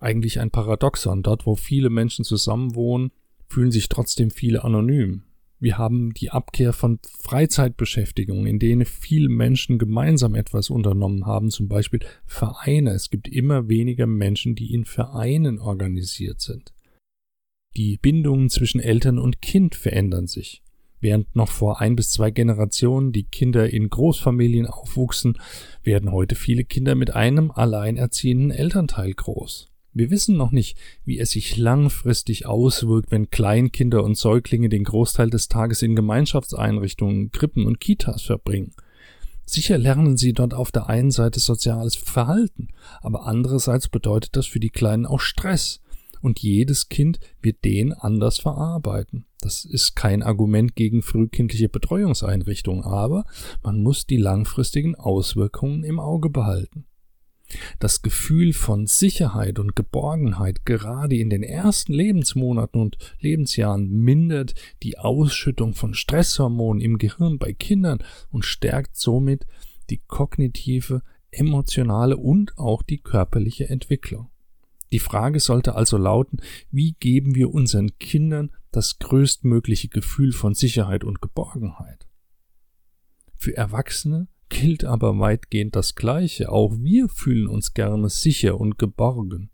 Eigentlich 0.00 0.40
ein 0.40 0.50
Paradoxon. 0.50 1.22
Dort, 1.22 1.46
wo 1.46 1.54
viele 1.54 1.88
Menschen 1.88 2.24
zusammenwohnen, 2.24 3.12
fühlen 3.46 3.70
sich 3.70 3.88
trotzdem 3.88 4.30
viele 4.30 4.64
anonym. 4.64 5.22
Wir 5.62 5.78
haben 5.78 6.12
die 6.12 6.30
Abkehr 6.30 6.72
von 6.72 6.98
Freizeitbeschäftigungen, 7.20 8.46
in 8.46 8.58
denen 8.58 8.84
viele 8.84 9.28
Menschen 9.28 9.78
gemeinsam 9.78 10.34
etwas 10.34 10.70
unternommen 10.70 11.24
haben, 11.24 11.50
zum 11.50 11.68
Beispiel 11.68 12.00
Vereine. 12.26 12.90
Es 12.90 13.10
gibt 13.10 13.28
immer 13.28 13.68
weniger 13.68 14.08
Menschen, 14.08 14.56
die 14.56 14.74
in 14.74 14.84
Vereinen 14.84 15.60
organisiert 15.60 16.40
sind. 16.40 16.74
Die 17.76 17.96
Bindungen 17.96 18.50
zwischen 18.50 18.80
Eltern 18.80 19.20
und 19.20 19.40
Kind 19.40 19.76
verändern 19.76 20.26
sich. 20.26 20.64
Während 20.98 21.36
noch 21.36 21.48
vor 21.48 21.80
ein 21.80 21.94
bis 21.94 22.10
zwei 22.10 22.32
Generationen 22.32 23.12
die 23.12 23.24
Kinder 23.24 23.72
in 23.72 23.88
Großfamilien 23.88 24.66
aufwuchsen, 24.66 25.38
werden 25.84 26.10
heute 26.10 26.34
viele 26.34 26.64
Kinder 26.64 26.96
mit 26.96 27.14
einem 27.14 27.52
alleinerziehenden 27.52 28.50
Elternteil 28.50 29.12
groß. 29.12 29.71
Wir 29.94 30.10
wissen 30.10 30.36
noch 30.36 30.52
nicht, 30.52 30.78
wie 31.04 31.18
es 31.18 31.32
sich 31.32 31.56
langfristig 31.56 32.46
auswirkt, 32.46 33.10
wenn 33.10 33.28
Kleinkinder 33.28 34.02
und 34.02 34.16
Säuglinge 34.16 34.70
den 34.70 34.84
Großteil 34.84 35.28
des 35.28 35.48
Tages 35.48 35.82
in 35.82 35.94
Gemeinschaftseinrichtungen, 35.94 37.30
Krippen 37.30 37.66
und 37.66 37.78
Kitas 37.78 38.22
verbringen. 38.22 38.72
Sicher 39.44 39.76
lernen 39.76 40.16
sie 40.16 40.32
dort 40.32 40.54
auf 40.54 40.72
der 40.72 40.88
einen 40.88 41.10
Seite 41.10 41.40
soziales 41.40 41.96
Verhalten, 41.96 42.68
aber 43.02 43.26
andererseits 43.26 43.88
bedeutet 43.88 44.36
das 44.36 44.46
für 44.46 44.60
die 44.60 44.70
Kleinen 44.70 45.04
auch 45.04 45.20
Stress, 45.20 45.80
und 46.22 46.38
jedes 46.38 46.88
Kind 46.88 47.18
wird 47.42 47.64
den 47.64 47.92
anders 47.92 48.38
verarbeiten. 48.38 49.26
Das 49.40 49.64
ist 49.64 49.96
kein 49.96 50.22
Argument 50.22 50.76
gegen 50.76 51.02
frühkindliche 51.02 51.68
Betreuungseinrichtungen, 51.68 52.84
aber 52.84 53.24
man 53.62 53.82
muss 53.82 54.06
die 54.06 54.18
langfristigen 54.18 54.94
Auswirkungen 54.94 55.82
im 55.82 55.98
Auge 55.98 56.30
behalten. 56.30 56.86
Das 57.78 58.02
Gefühl 58.02 58.52
von 58.52 58.86
Sicherheit 58.86 59.58
und 59.58 59.76
Geborgenheit 59.76 60.64
gerade 60.64 61.16
in 61.16 61.30
den 61.30 61.42
ersten 61.42 61.92
Lebensmonaten 61.92 62.80
und 62.80 62.96
Lebensjahren 63.20 63.88
mindert 63.90 64.54
die 64.82 64.98
Ausschüttung 64.98 65.74
von 65.74 65.94
Stresshormonen 65.94 66.80
im 66.80 66.98
Gehirn 66.98 67.38
bei 67.38 67.52
Kindern 67.52 67.98
und 68.30 68.44
stärkt 68.44 68.96
somit 68.96 69.46
die 69.90 70.00
kognitive, 70.06 71.02
emotionale 71.30 72.16
und 72.16 72.56
auch 72.58 72.82
die 72.82 72.98
körperliche 72.98 73.68
Entwicklung. 73.68 74.28
Die 74.92 74.98
Frage 74.98 75.40
sollte 75.40 75.74
also 75.74 75.96
lauten, 75.96 76.40
wie 76.70 76.92
geben 76.92 77.34
wir 77.34 77.52
unseren 77.52 77.98
Kindern 77.98 78.50
das 78.72 78.98
größtmögliche 78.98 79.88
Gefühl 79.88 80.32
von 80.32 80.54
Sicherheit 80.54 81.02
und 81.02 81.22
Geborgenheit? 81.22 82.06
Für 83.36 83.56
Erwachsene 83.56 84.28
gilt 84.52 84.84
aber 84.84 85.18
weitgehend 85.18 85.74
das 85.74 85.94
Gleiche. 85.94 86.52
Auch 86.52 86.76
wir 86.78 87.08
fühlen 87.08 87.48
uns 87.48 87.72
gerne 87.72 88.10
sicher 88.10 88.60
und 88.60 88.78
geborgen. 88.78 89.50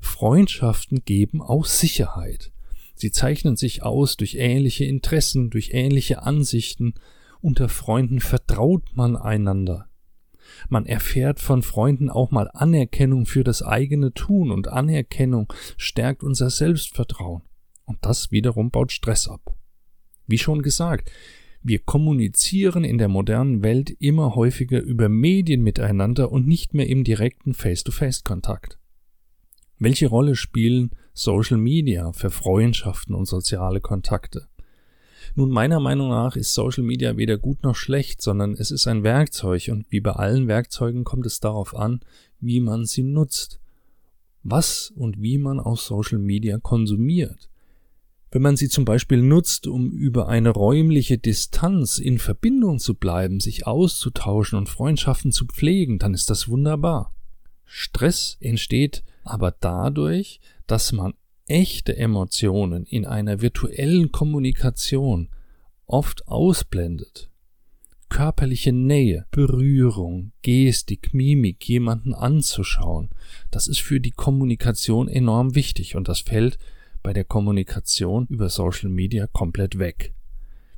Freundschaften 0.00 1.02
geben 1.04 1.42
auch 1.42 1.64
Sicherheit. 1.64 2.52
Sie 2.94 3.10
zeichnen 3.10 3.56
sich 3.56 3.82
aus 3.82 4.16
durch 4.16 4.34
ähnliche 4.34 4.84
Interessen, 4.84 5.50
durch 5.50 5.70
ähnliche 5.72 6.22
Ansichten. 6.22 6.94
Unter 7.40 7.68
Freunden 7.68 8.20
vertraut 8.20 8.84
man 8.94 9.16
einander. 9.16 9.88
Man 10.68 10.86
erfährt 10.86 11.40
von 11.40 11.62
Freunden 11.62 12.10
auch 12.10 12.30
mal 12.30 12.50
Anerkennung 12.52 13.24
für 13.26 13.44
das 13.44 13.62
eigene 13.62 14.12
Tun 14.12 14.50
und 14.50 14.68
Anerkennung 14.68 15.52
stärkt 15.78 16.22
unser 16.22 16.50
Selbstvertrauen. 16.50 17.42
Und 17.86 17.98
das 18.02 18.30
wiederum 18.30 18.70
baut 18.70 18.92
Stress 18.92 19.26
ab. 19.26 19.56
Wie 20.26 20.38
schon 20.38 20.62
gesagt, 20.62 21.10
wir 21.62 21.78
kommunizieren 21.80 22.84
in 22.84 22.98
der 22.98 23.08
modernen 23.08 23.62
Welt 23.62 23.90
immer 23.98 24.34
häufiger 24.34 24.80
über 24.80 25.08
Medien 25.08 25.62
miteinander 25.62 26.30
und 26.30 26.46
nicht 26.46 26.74
mehr 26.74 26.88
im 26.88 27.04
direkten 27.04 27.54
Face-to-Face-Kontakt. 27.54 28.78
Welche 29.78 30.06
Rolle 30.06 30.36
spielen 30.36 30.90
Social 31.12 31.58
Media 31.58 32.12
für 32.12 32.30
Freundschaften 32.30 33.14
und 33.14 33.26
soziale 33.26 33.80
Kontakte? 33.80 34.48
Nun, 35.34 35.50
meiner 35.50 35.80
Meinung 35.80 36.08
nach 36.08 36.36
ist 36.36 36.54
Social 36.54 36.82
Media 36.82 37.16
weder 37.16 37.36
gut 37.36 37.62
noch 37.62 37.74
schlecht, 37.74 38.22
sondern 38.22 38.54
es 38.54 38.70
ist 38.70 38.86
ein 38.86 39.02
Werkzeug 39.02 39.68
und 39.70 39.84
wie 39.90 40.00
bei 40.00 40.12
allen 40.12 40.48
Werkzeugen 40.48 41.04
kommt 41.04 41.26
es 41.26 41.40
darauf 41.40 41.74
an, 41.76 42.00
wie 42.40 42.60
man 42.60 42.86
sie 42.86 43.02
nutzt. 43.02 43.60
Was 44.42 44.92
und 44.94 45.20
wie 45.20 45.38
man 45.38 45.58
aus 45.58 45.86
Social 45.86 46.18
Media 46.18 46.58
konsumiert. 46.58 47.50
Wenn 48.30 48.42
man 48.42 48.56
sie 48.56 48.68
zum 48.68 48.84
Beispiel 48.84 49.22
nutzt, 49.22 49.66
um 49.66 49.92
über 49.92 50.28
eine 50.28 50.50
räumliche 50.50 51.16
Distanz 51.16 51.98
in 51.98 52.18
Verbindung 52.18 52.78
zu 52.78 52.94
bleiben, 52.94 53.40
sich 53.40 53.66
auszutauschen 53.66 54.58
und 54.58 54.68
Freundschaften 54.68 55.32
zu 55.32 55.46
pflegen, 55.46 55.98
dann 55.98 56.12
ist 56.12 56.28
das 56.28 56.48
wunderbar. 56.48 57.14
Stress 57.64 58.36
entsteht 58.40 59.04
aber 59.22 59.52
dadurch, 59.52 60.40
dass 60.66 60.92
man 60.92 61.14
echte 61.46 61.96
Emotionen 61.96 62.84
in 62.84 63.04
einer 63.06 63.40
virtuellen 63.40 64.10
Kommunikation 64.10 65.28
oft 65.86 66.26
ausblendet. 66.26 67.30
Körperliche 68.08 68.72
Nähe, 68.72 69.26
Berührung, 69.30 70.32
Gestik, 70.42 71.12
Mimik, 71.12 71.68
jemanden 71.68 72.14
anzuschauen, 72.14 73.10
das 73.50 73.66
ist 73.66 73.80
für 73.80 74.00
die 74.00 74.12
Kommunikation 74.12 75.08
enorm 75.08 75.54
wichtig 75.54 75.96
und 75.96 76.08
das 76.08 76.20
fällt 76.20 76.58
bei 77.06 77.12
der 77.12 77.22
Kommunikation 77.22 78.26
über 78.26 78.48
Social 78.48 78.88
Media 78.88 79.28
komplett 79.28 79.78
weg. 79.78 80.12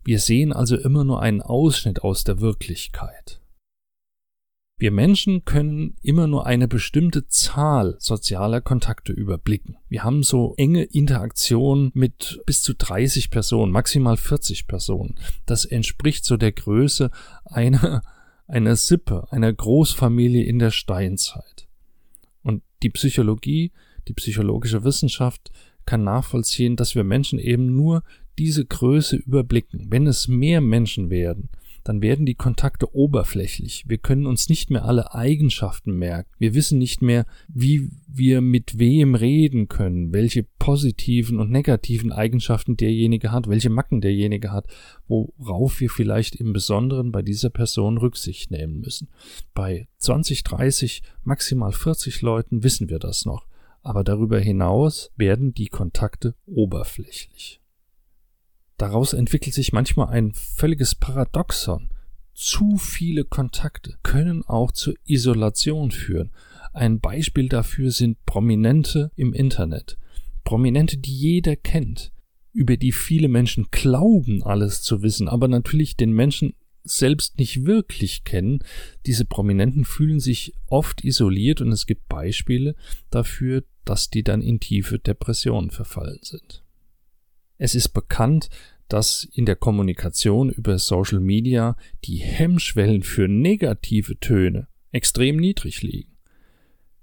Wir 0.05 0.19
sehen 0.19 0.53
also 0.53 0.77
immer 0.77 1.03
nur 1.03 1.23
einen 1.23 1.41
Ausschnitt 1.41 2.03
aus 2.03 2.23
der 2.23 2.39
Wirklichkeit. 2.39 3.41
Wir 4.77 4.91
Menschen 4.91 5.47
können 5.47 5.97
immer 6.03 6.27
nur 6.27 6.45
eine 6.45 6.69
bestimmte 6.69 7.29
Zahl 7.29 7.97
sozialer 7.99 8.61
Kontakte 8.61 9.15
überblicken. 9.15 9.79
Wir 9.89 10.05
haben 10.05 10.23
so 10.23 10.53
enge 10.59 10.83
Interaktionen 10.83 11.93
mit 11.95 12.43
bis 12.45 12.61
zu 12.61 12.75
30 12.75 13.31
Personen, 13.31 13.73
maximal 13.73 14.19
40 14.19 14.67
Personen. 14.67 15.15
Das 15.47 15.65
entspricht 15.65 16.27
so 16.27 16.37
der 16.37 16.53
Größe 16.53 17.11
einer, 17.47 18.03
einer 18.47 18.77
Sippe, 18.77 19.29
einer 19.31 19.51
Großfamilie 19.51 20.45
in 20.45 20.59
der 20.59 20.73
Steinzeit. 20.73 21.69
Und 22.43 22.63
die 22.83 22.91
Psychologie, 22.91 23.73
die 24.09 24.13
psychologische 24.13 24.85
Wissenschaft 24.85 25.51
kann 25.89 26.05
nachvollziehen, 26.05 26.77
dass 26.77 26.95
wir 26.95 27.03
Menschen 27.03 27.39
eben 27.39 27.75
nur 27.75 28.03
diese 28.39 28.67
Größe 28.67 29.17
überblicken. 29.17 29.87
Wenn 29.89 30.07
es 30.07 30.29
mehr 30.29 30.61
Menschen 30.61 31.09
werden, 31.09 31.49
dann 31.83 32.03
werden 32.03 32.27
die 32.27 32.35
Kontakte 32.35 32.95
oberflächlich. 32.95 33.85
Wir 33.89 33.97
können 33.97 34.27
uns 34.27 34.51
nicht 34.51 34.69
mehr 34.69 34.85
alle 34.85 35.15
Eigenschaften 35.15 35.93
merken. 35.93 36.29
Wir 36.39 36.53
wissen 36.53 36.77
nicht 36.79 37.01
mehr, 37.01 37.25
wie 37.49 37.89
wir 38.07 38.43
mit 38.43 38.79
wem 38.79 39.15
reden 39.15 39.69
können, 39.69 40.13
welche 40.13 40.43
positiven 40.59 41.41
und 41.41 41.51
negativen 41.51 42.13
Eigenschaften 42.13 42.77
derjenige 42.77 43.33
hat, 43.33 43.49
welche 43.49 43.71
Macken 43.71 44.03
derjenige 44.03 44.53
hat, 44.53 44.67
worauf 45.07 45.81
wir 45.81 45.89
vielleicht 45.89 46.37
im 46.37 46.53
Besonderen 46.53 47.13
bei 47.13 47.23
dieser 47.23 47.49
Person 47.49 47.97
Rücksicht 47.97 48.51
nehmen 48.51 48.81
müssen. 48.81 49.09
Bei 49.55 49.89
20, 49.97 50.45
30, 50.45 51.03
maximal 51.25 51.73
40 51.73 52.21
Leuten 52.21 52.63
wissen 52.63 52.91
wir 52.91 52.99
das 52.99 53.25
noch. 53.25 53.47
Aber 53.83 54.05
darüber 54.05 54.39
hinaus 54.39 55.11
werden 55.17 55.55
die 55.55 55.69
Kontakte 55.69 56.35
oberflächlich. 56.47 57.61
Daraus 58.77 59.13
entwickelt 59.13 59.55
sich 59.55 59.73
manchmal 59.73 60.09
ein 60.09 60.33
völliges 60.35 60.95
Paradoxon. 60.95 61.89
Zu 62.33 62.77
viele 62.77 63.25
Kontakte 63.25 63.99
können 64.05 64.45
auch 64.45 64.71
zur 64.71 64.95
Isolation 65.05 65.91
führen. 65.91 66.31
Ein 66.73 67.01
Beispiel 67.01 67.49
dafür 67.49 67.91
sind 67.91 68.25
Prominente 68.25 69.11
im 69.17 69.33
Internet. 69.33 69.99
Prominente, 70.45 70.99
die 70.99 71.13
jeder 71.13 71.57
kennt, 71.57 72.13
über 72.53 72.77
die 72.77 72.93
viele 72.93 73.29
Menschen 73.29 73.67
glauben, 73.71 74.45
alles 74.45 74.83
zu 74.83 75.03
wissen, 75.03 75.29
aber 75.29 75.49
natürlich 75.49 75.97
den 75.97 76.13
Menschen 76.13 76.55
selbst 76.85 77.39
nicht 77.39 77.67
wirklich 77.67 78.25
kennen. 78.25 78.61
Diese 79.07 79.25
Prominenten 79.25 79.85
fühlen 79.85 80.21
sich 80.21 80.55
oft 80.67 81.05
isoliert 81.05 81.61
und 81.61 81.73
es 81.73 81.87
gibt 81.87 82.09
Beispiele 82.09 82.75
dafür, 83.11 83.65
dass 83.85 84.11
die 84.11 84.23
dann 84.23 84.43
in 84.43 84.61
tiefe 84.61 84.99
Depressionen 84.99 85.71
verfallen 85.71 86.21
sind. 86.23 86.65
Es 87.57 87.75
ist 87.75 87.89
bekannt, 87.91 88.49
dass 88.89 89.29
in 89.33 89.45
der 89.45 89.57
Kommunikation 89.57 90.51
über 90.51 90.79
Social 90.79 91.21
Media 91.21 91.77
die 92.05 92.19
Hemmschwellen 92.19 93.03
für 93.03 93.29
negative 93.29 94.19
Töne 94.19 94.69
extrem 94.93 95.37
niedrig 95.37 95.83
liegen. 95.83 96.17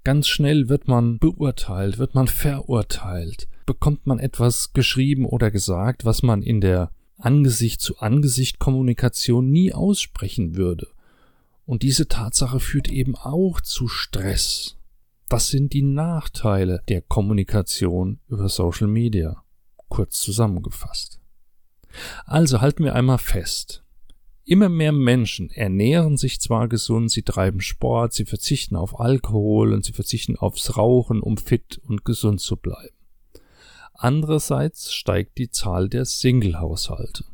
Ganz 0.02 0.28
schnell 0.28 0.68
wird 0.68 0.88
man 0.88 1.18
beurteilt, 1.18 1.98
wird 1.98 2.14
man 2.14 2.28
verurteilt, 2.28 3.48
bekommt 3.66 4.06
man 4.06 4.18
etwas 4.18 4.72
geschrieben 4.72 5.26
oder 5.26 5.50
gesagt, 5.50 6.04
was 6.04 6.22
man 6.22 6.42
in 6.42 6.60
der 6.60 6.92
Angesicht 7.18 7.80
zu 7.80 7.98
Angesicht 7.98 8.58
Kommunikation 8.58 9.50
nie 9.50 9.72
aussprechen 9.72 10.56
würde. 10.56 10.88
Und 11.64 11.82
diese 11.82 12.08
Tatsache 12.08 12.60
führt 12.60 12.88
eben 12.88 13.16
auch 13.16 13.60
zu 13.60 13.88
Stress. 13.88 14.76
Das 15.28 15.48
sind 15.48 15.72
die 15.72 15.82
Nachteile 15.82 16.82
der 16.88 17.02
Kommunikation 17.02 18.20
über 18.28 18.48
Social 18.48 18.86
Media 18.86 19.42
kurz 19.88 20.20
zusammengefasst. 20.20 21.20
Also 22.24 22.60
halten 22.60 22.84
wir 22.84 22.94
einmal 22.94 23.18
fest. 23.18 23.82
Immer 24.44 24.68
mehr 24.68 24.92
Menschen 24.92 25.50
ernähren 25.50 26.16
sich 26.16 26.40
zwar 26.40 26.68
gesund, 26.68 27.10
sie 27.10 27.22
treiben 27.22 27.60
Sport, 27.60 28.12
sie 28.12 28.24
verzichten 28.24 28.76
auf 28.76 29.00
Alkohol 29.00 29.72
und 29.72 29.84
sie 29.84 29.92
verzichten 29.92 30.36
aufs 30.36 30.76
Rauchen, 30.76 31.20
um 31.20 31.36
fit 31.36 31.80
und 31.84 32.04
gesund 32.04 32.40
zu 32.40 32.56
bleiben. 32.56 32.95
Andererseits 33.98 34.92
steigt 34.92 35.38
die 35.38 35.50
Zahl 35.50 35.88
der 35.88 36.04
Single-Haushalte. 36.04 37.24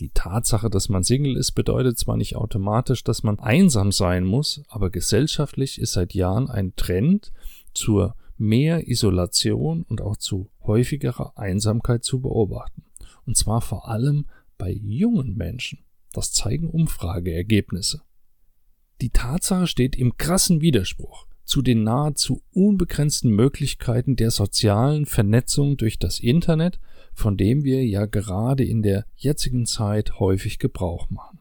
Die 0.00 0.10
Tatsache, 0.10 0.70
dass 0.70 0.88
man 0.88 1.02
Single 1.02 1.36
ist, 1.36 1.52
bedeutet 1.52 1.98
zwar 1.98 2.16
nicht 2.16 2.36
automatisch, 2.36 3.04
dass 3.04 3.22
man 3.22 3.38
einsam 3.38 3.92
sein 3.92 4.24
muss, 4.24 4.62
aber 4.68 4.90
gesellschaftlich 4.90 5.80
ist 5.80 5.92
seit 5.92 6.14
Jahren 6.14 6.48
ein 6.48 6.74
Trend 6.76 7.32
zur 7.74 8.16
mehr 8.36 8.88
Isolation 8.88 9.82
und 9.82 10.00
auch 10.00 10.16
zu 10.16 10.50
häufigerer 10.62 11.36
Einsamkeit 11.36 12.04
zu 12.04 12.20
beobachten. 12.20 12.84
Und 13.26 13.36
zwar 13.36 13.60
vor 13.60 13.88
allem 13.88 14.26
bei 14.56 14.70
jungen 14.70 15.36
Menschen. 15.36 15.84
Das 16.12 16.32
zeigen 16.32 16.70
Umfrageergebnisse. 16.70 18.02
Die 19.00 19.10
Tatsache 19.10 19.66
steht 19.66 19.96
im 19.96 20.16
krassen 20.16 20.60
Widerspruch 20.60 21.26
zu 21.50 21.62
den 21.62 21.82
nahezu 21.82 22.42
unbegrenzten 22.52 23.30
Möglichkeiten 23.30 24.16
der 24.16 24.30
sozialen 24.30 25.06
Vernetzung 25.06 25.76
durch 25.76 25.98
das 25.98 26.20
Internet, 26.20 26.78
von 27.12 27.36
dem 27.36 27.64
wir 27.64 27.84
ja 27.84 28.06
gerade 28.06 28.64
in 28.64 28.82
der 28.82 29.04
jetzigen 29.16 29.66
Zeit 29.66 30.20
häufig 30.20 30.58
Gebrauch 30.58 31.10
machen. 31.10 31.40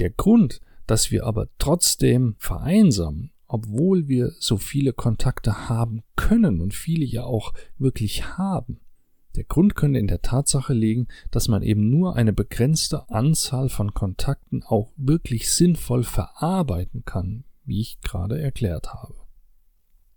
Der 0.00 0.10
Grund, 0.10 0.60
dass 0.86 1.10
wir 1.10 1.24
aber 1.24 1.48
trotzdem 1.58 2.34
vereinsamen 2.38 3.30
obwohl 3.46 4.08
wir 4.08 4.32
so 4.40 4.56
viele 4.56 4.92
Kontakte 4.92 5.68
haben 5.68 6.02
können 6.16 6.60
und 6.60 6.74
viele 6.74 7.04
ja 7.04 7.22
auch 7.22 7.52
wirklich 7.78 8.36
haben. 8.36 8.80
Der 9.36 9.44
Grund 9.44 9.76
könnte 9.76 10.00
in 10.00 10.08
der 10.08 10.22
Tatsache 10.22 10.72
liegen, 10.72 11.06
dass 11.30 11.46
man 11.46 11.62
eben 11.62 11.88
nur 11.88 12.16
eine 12.16 12.32
begrenzte 12.32 13.08
Anzahl 13.10 13.68
von 13.68 13.94
Kontakten 13.94 14.64
auch 14.64 14.90
wirklich 14.96 15.52
sinnvoll 15.52 16.02
verarbeiten 16.02 17.04
kann, 17.04 17.44
wie 17.66 17.80
ich 17.80 18.00
gerade 18.00 18.40
erklärt 18.40 18.92
habe. 18.92 19.14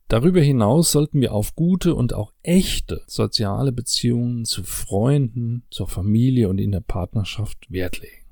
Darüber 0.08 0.40
hinaus 0.40 0.92
sollten 0.92 1.20
wir 1.20 1.34
auf 1.34 1.56
gute 1.56 1.94
und 1.94 2.14
auch 2.14 2.32
echte 2.42 3.04
soziale 3.08 3.72
Beziehungen 3.72 4.46
zu 4.46 4.64
Freunden, 4.64 5.64
zur 5.70 5.88
Familie 5.88 6.48
und 6.48 6.60
in 6.60 6.72
der 6.72 6.80
Partnerschaft 6.80 7.70
Wert 7.70 8.00
legen. 8.00 8.26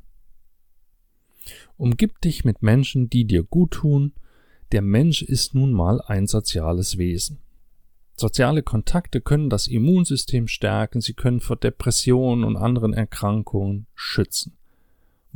Umgib 1.78 2.22
dich 2.22 2.46
mit 2.46 2.64
Menschen, 2.64 3.10
die 3.10 3.26
dir 3.26 3.44
gut 3.44 3.72
tun 3.72 4.14
der 4.72 4.82
Mensch 4.82 5.22
ist 5.22 5.54
nun 5.54 5.72
mal 5.72 6.02
ein 6.02 6.28
soziales 6.28 6.98
Wesen. 6.98 7.40
Soziale 8.18 8.64
Kontakte 8.64 9.22
können 9.22 9.50
das 9.50 9.68
Immunsystem 9.68 10.48
stärken, 10.48 11.02
sie 11.02 11.14
können 11.14 11.40
vor 11.40 11.56
Depressionen 11.56 12.44
und 12.44 12.58
anderen 12.58 12.94
Erkrankungen 12.94 13.88
schützen. 13.94 14.58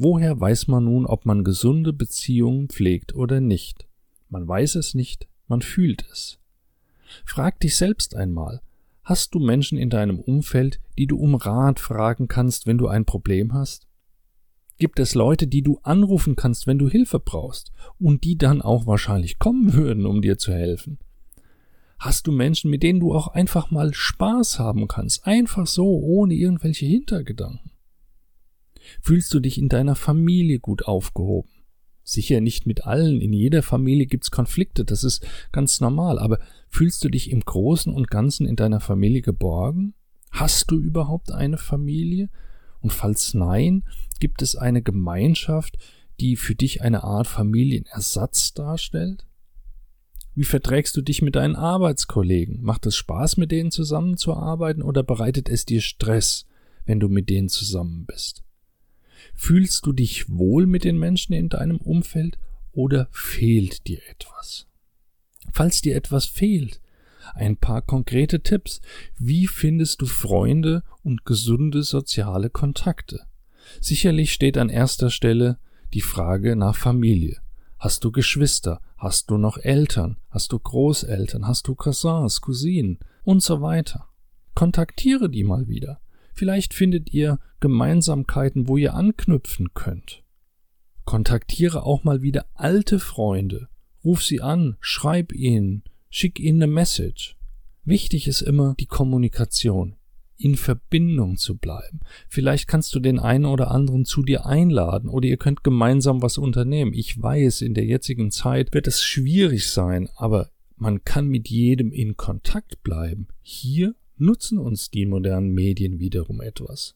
Woher 0.02 0.40
weiß 0.40 0.70
man 0.70 0.86
nun, 0.86 1.06
ob 1.06 1.26
man 1.26 1.44
gesunde 1.44 1.92
Beziehungen 1.92 2.70
pflegt 2.70 3.16
oder 3.16 3.42
nicht? 3.42 3.86
Man 4.30 4.48
weiß 4.48 4.76
es 4.76 4.96
nicht, 4.96 5.28
man 5.50 5.62
fühlt 5.62 6.06
es. 6.10 6.40
Frag 7.26 7.60
dich 7.60 7.76
selbst 7.76 8.16
einmal, 8.16 8.62
hast 9.04 9.36
du 9.36 9.40
Menschen 9.40 9.78
in 9.78 9.90
deinem 9.90 10.22
Umfeld, 10.22 10.80
die 10.98 11.06
du 11.06 11.18
um 11.18 11.36
Rat 11.36 11.82
fragen 11.82 12.30
kannst, 12.30 12.66
wenn 12.66 12.78
du 12.78 12.88
ein 12.88 13.04
Problem 13.04 13.54
hast? 13.54 13.90
Gibt 14.78 15.02
es 15.02 15.16
Leute, 15.16 15.48
die 15.48 15.64
du 15.64 15.80
anrufen 15.84 16.38
kannst, 16.38 16.66
wenn 16.66 16.80
du 16.80 16.88
Hilfe 16.88 17.20
brauchst 17.20 17.74
und 18.00 18.24
die 18.24 18.38
dann 18.38 18.62
auch 18.62 18.88
wahrscheinlich 18.88 19.38
kommen 19.38 19.74
würden, 19.74 20.06
um 20.06 20.22
dir 20.22 20.38
zu 20.38 20.54
helfen? 20.54 20.98
Hast 22.00 22.26
du 22.26 22.32
Menschen, 22.32 22.72
mit 22.72 22.84
denen 22.84 23.02
du 23.02 23.14
auch 23.14 23.28
einfach 23.28 23.70
mal 23.70 23.94
Spaß 23.94 24.60
haben 24.60 24.88
kannst, 24.88 25.28
einfach 25.28 25.68
so, 25.68 26.00
ohne 26.00 26.36
irgendwelche 26.36 26.86
Hintergedanken? 26.86 27.72
Fühlst 29.02 29.34
du 29.34 29.40
dich 29.40 29.58
in 29.58 29.70
deiner 29.70 29.96
Familie 29.96 30.60
gut 30.60 30.86
aufgehoben? 30.86 31.50
Sicher 32.04 32.42
nicht 32.42 32.66
mit 32.66 32.86
allen, 32.86 33.22
in 33.22 33.34
jeder 33.34 33.62
Familie 33.62 34.08
gibt's 34.08 34.32
Konflikte, 34.32 34.84
das 34.84 35.04
ist 35.04 35.26
ganz 35.52 35.80
normal, 35.80 36.18
aber 36.18 36.40
fühlst 36.68 37.04
du 37.04 37.10
dich 37.10 37.30
im 37.30 37.42
Großen 37.42 37.94
und 37.94 38.10
Ganzen 38.10 38.48
in 38.48 38.56
deiner 38.56 38.80
Familie 38.80 39.22
geborgen? 39.22 39.94
Hast 40.32 40.72
du 40.72 40.80
überhaupt 40.80 41.32
eine 41.32 41.58
Familie? 41.58 42.30
Und 42.80 42.94
falls 42.94 43.34
nein, 43.34 43.84
gibt 44.20 44.42
es 44.42 44.56
eine 44.56 44.82
Gemeinschaft, 44.82 45.78
die 46.20 46.36
für 46.36 46.56
dich 46.56 46.82
eine 46.82 47.04
Art 47.04 47.28
Familienersatz 47.28 48.54
darstellt? 48.54 49.26
Wie 50.36 50.46
verträgst 50.46 50.96
du 50.96 51.02
dich 51.02 51.22
mit 51.22 51.36
deinen 51.36 51.56
Arbeitskollegen? 51.56 52.62
Macht 52.62 52.86
es 52.86 52.96
Spaß, 52.96 53.38
mit 53.38 53.52
denen 53.52 53.72
zusammenzuarbeiten 53.72 54.82
oder 54.82 55.04
bereitet 55.04 55.50
es 55.50 55.66
dir 55.66 55.82
Stress, 55.82 56.46
wenn 56.86 57.00
du 57.00 57.10
mit 57.10 57.30
denen 57.30 57.50
zusammen 57.50 58.06
bist? 58.06 58.44
Fühlst 59.42 59.86
du 59.86 59.94
dich 59.94 60.30
wohl 60.30 60.68
mit 60.68 60.84
den 60.84 61.00
Menschen 61.00 61.32
in 61.32 61.48
deinem 61.48 61.78
Umfeld 61.78 62.38
oder 62.74 63.08
fehlt 63.10 63.88
dir 63.88 64.02
etwas? 64.10 64.68
Falls 65.54 65.82
dir 65.82 65.96
etwas 65.96 66.26
fehlt, 66.26 66.82
ein 67.36 67.56
paar 67.56 67.82
konkrete 67.82 68.42
Tipps. 68.44 68.82
Wie 69.18 69.48
findest 69.48 70.02
du 70.02 70.08
Freunde 70.08 70.84
und 71.04 71.24
gesunde 71.24 71.84
soziale 71.84 72.50
Kontakte? 72.50 73.28
Sicherlich 73.80 74.34
steht 74.34 74.58
an 74.58 74.68
erster 74.68 75.10
Stelle 75.10 75.58
die 75.94 76.02
Frage 76.02 76.58
nach 76.58 76.76
Familie. 76.76 77.40
Hast 77.78 78.04
du 78.04 78.12
Geschwister? 78.12 78.82
Hast 78.98 79.32
du 79.32 79.38
noch 79.38 79.58
Eltern? 79.58 80.18
Hast 80.30 80.52
du 80.52 80.60
Großeltern? 80.60 81.48
Hast 81.48 81.66
du 81.70 81.76
Cousins, 81.76 82.42
Cousinen 82.42 83.00
und 83.24 83.42
so 83.42 83.62
weiter? 83.62 84.10
Kontaktiere 84.54 85.30
die 85.30 85.46
mal 85.46 85.70
wieder. 85.70 86.02
Vielleicht 86.40 86.74
findet 86.74 87.14
ihr 87.14 87.38
Gemeinsamkeiten, 87.60 88.70
wo 88.70 88.78
ihr 88.78 88.94
anknüpfen 88.94 89.74
könnt. 89.74 90.24
Kontaktiere 91.04 91.84
auch 91.84 92.06
mal 92.06 92.22
wieder 92.22 92.46
alte 92.54 93.00
Freunde. 93.00 93.68
Ruf 94.06 94.24
sie 94.24 94.40
an, 94.40 94.78
schreib 94.80 95.34
ihnen, 95.34 95.84
schick 96.10 96.40
ihnen 96.40 96.64
eine 96.64 96.72
Message. 96.72 97.36
Wichtig 97.84 98.26
ist 98.26 98.40
immer 98.40 98.74
die 98.80 98.86
Kommunikation 98.86 99.98
in 100.38 100.56
Verbindung 100.56 101.36
zu 101.36 101.58
bleiben. 101.58 102.00
Vielleicht 102.30 102.70
kannst 102.70 102.96
du 102.96 103.02
den 103.02 103.20
einen 103.20 103.44
oder 103.44 103.72
anderen 103.72 104.06
zu 104.06 104.24
dir 104.24 104.46
einladen 104.46 105.10
oder 105.10 105.28
ihr 105.28 105.36
könnt 105.36 105.66
gemeinsam 105.66 106.22
was 106.22 106.38
unternehmen. 106.38 106.94
Ich 106.94 107.22
weiß, 107.22 107.64
in 107.64 107.74
der 107.74 107.84
jetzigen 107.84 108.32
Zeit 108.32 108.74
wird 108.74 108.88
es 108.88 109.04
schwierig 109.04 109.68
sein, 109.68 110.08
aber 110.16 110.52
man 110.78 111.04
kann 111.04 111.28
mit 111.28 111.50
jedem 111.50 111.92
in 111.92 112.16
Kontakt 112.16 112.82
bleiben. 112.82 113.28
Hier 113.42 113.94
nutzen 114.20 114.58
uns 114.58 114.90
die 114.90 115.06
modernen 115.06 115.54
Medien 115.54 116.00
wiederum 116.00 116.42
etwas. 116.42 116.96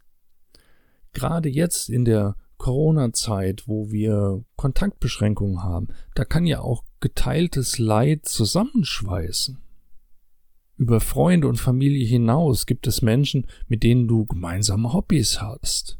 Gerade 1.13 1.49
jetzt 1.49 1.89
in 1.89 2.05
der 2.05 2.35
Corona-Zeit, 2.57 3.67
wo 3.67 3.91
wir 3.91 4.43
Kontaktbeschränkungen 4.55 5.63
haben, 5.63 5.87
da 6.15 6.25
kann 6.25 6.45
ja 6.45 6.61
auch 6.61 6.83
geteiltes 6.99 7.77
Leid 7.77 8.25
zusammenschweißen. 8.25 9.57
Über 10.77 10.99
Freunde 10.99 11.47
und 11.47 11.57
Familie 11.57 12.05
hinaus 12.05 12.65
gibt 12.65 12.87
es 12.87 13.01
Menschen, 13.01 13.47
mit 13.67 13.83
denen 13.83 14.07
du 14.07 14.25
gemeinsame 14.25 14.91
Hobbys 14.91 15.41
hast. 15.41 15.99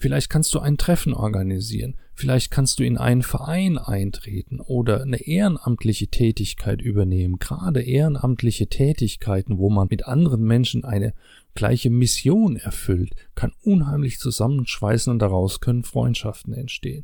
Vielleicht 0.00 0.30
kannst 0.30 0.54
du 0.54 0.60
ein 0.60 0.78
Treffen 0.78 1.12
organisieren, 1.12 1.96
vielleicht 2.14 2.52
kannst 2.52 2.78
du 2.78 2.84
in 2.84 2.96
einen 2.98 3.22
Verein 3.22 3.78
eintreten 3.78 4.60
oder 4.60 5.02
eine 5.02 5.20
ehrenamtliche 5.26 6.06
Tätigkeit 6.06 6.80
übernehmen. 6.80 7.40
Gerade 7.40 7.82
ehrenamtliche 7.82 8.68
Tätigkeiten, 8.68 9.58
wo 9.58 9.70
man 9.70 9.88
mit 9.90 10.06
anderen 10.06 10.44
Menschen 10.44 10.84
eine 10.84 11.14
gleiche 11.54 11.90
Mission 11.90 12.54
erfüllt, 12.54 13.10
kann 13.34 13.52
unheimlich 13.62 14.20
zusammenschweißen 14.20 15.10
und 15.10 15.18
daraus 15.18 15.60
können 15.60 15.82
Freundschaften 15.82 16.54
entstehen. 16.54 17.02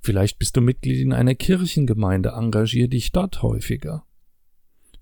Vielleicht 0.00 0.38
bist 0.38 0.54
du 0.54 0.60
Mitglied 0.60 1.00
in 1.00 1.14
einer 1.14 1.34
Kirchengemeinde, 1.34 2.30
engagier 2.36 2.88
dich 2.88 3.10
dort 3.10 3.42
häufiger. 3.42 4.04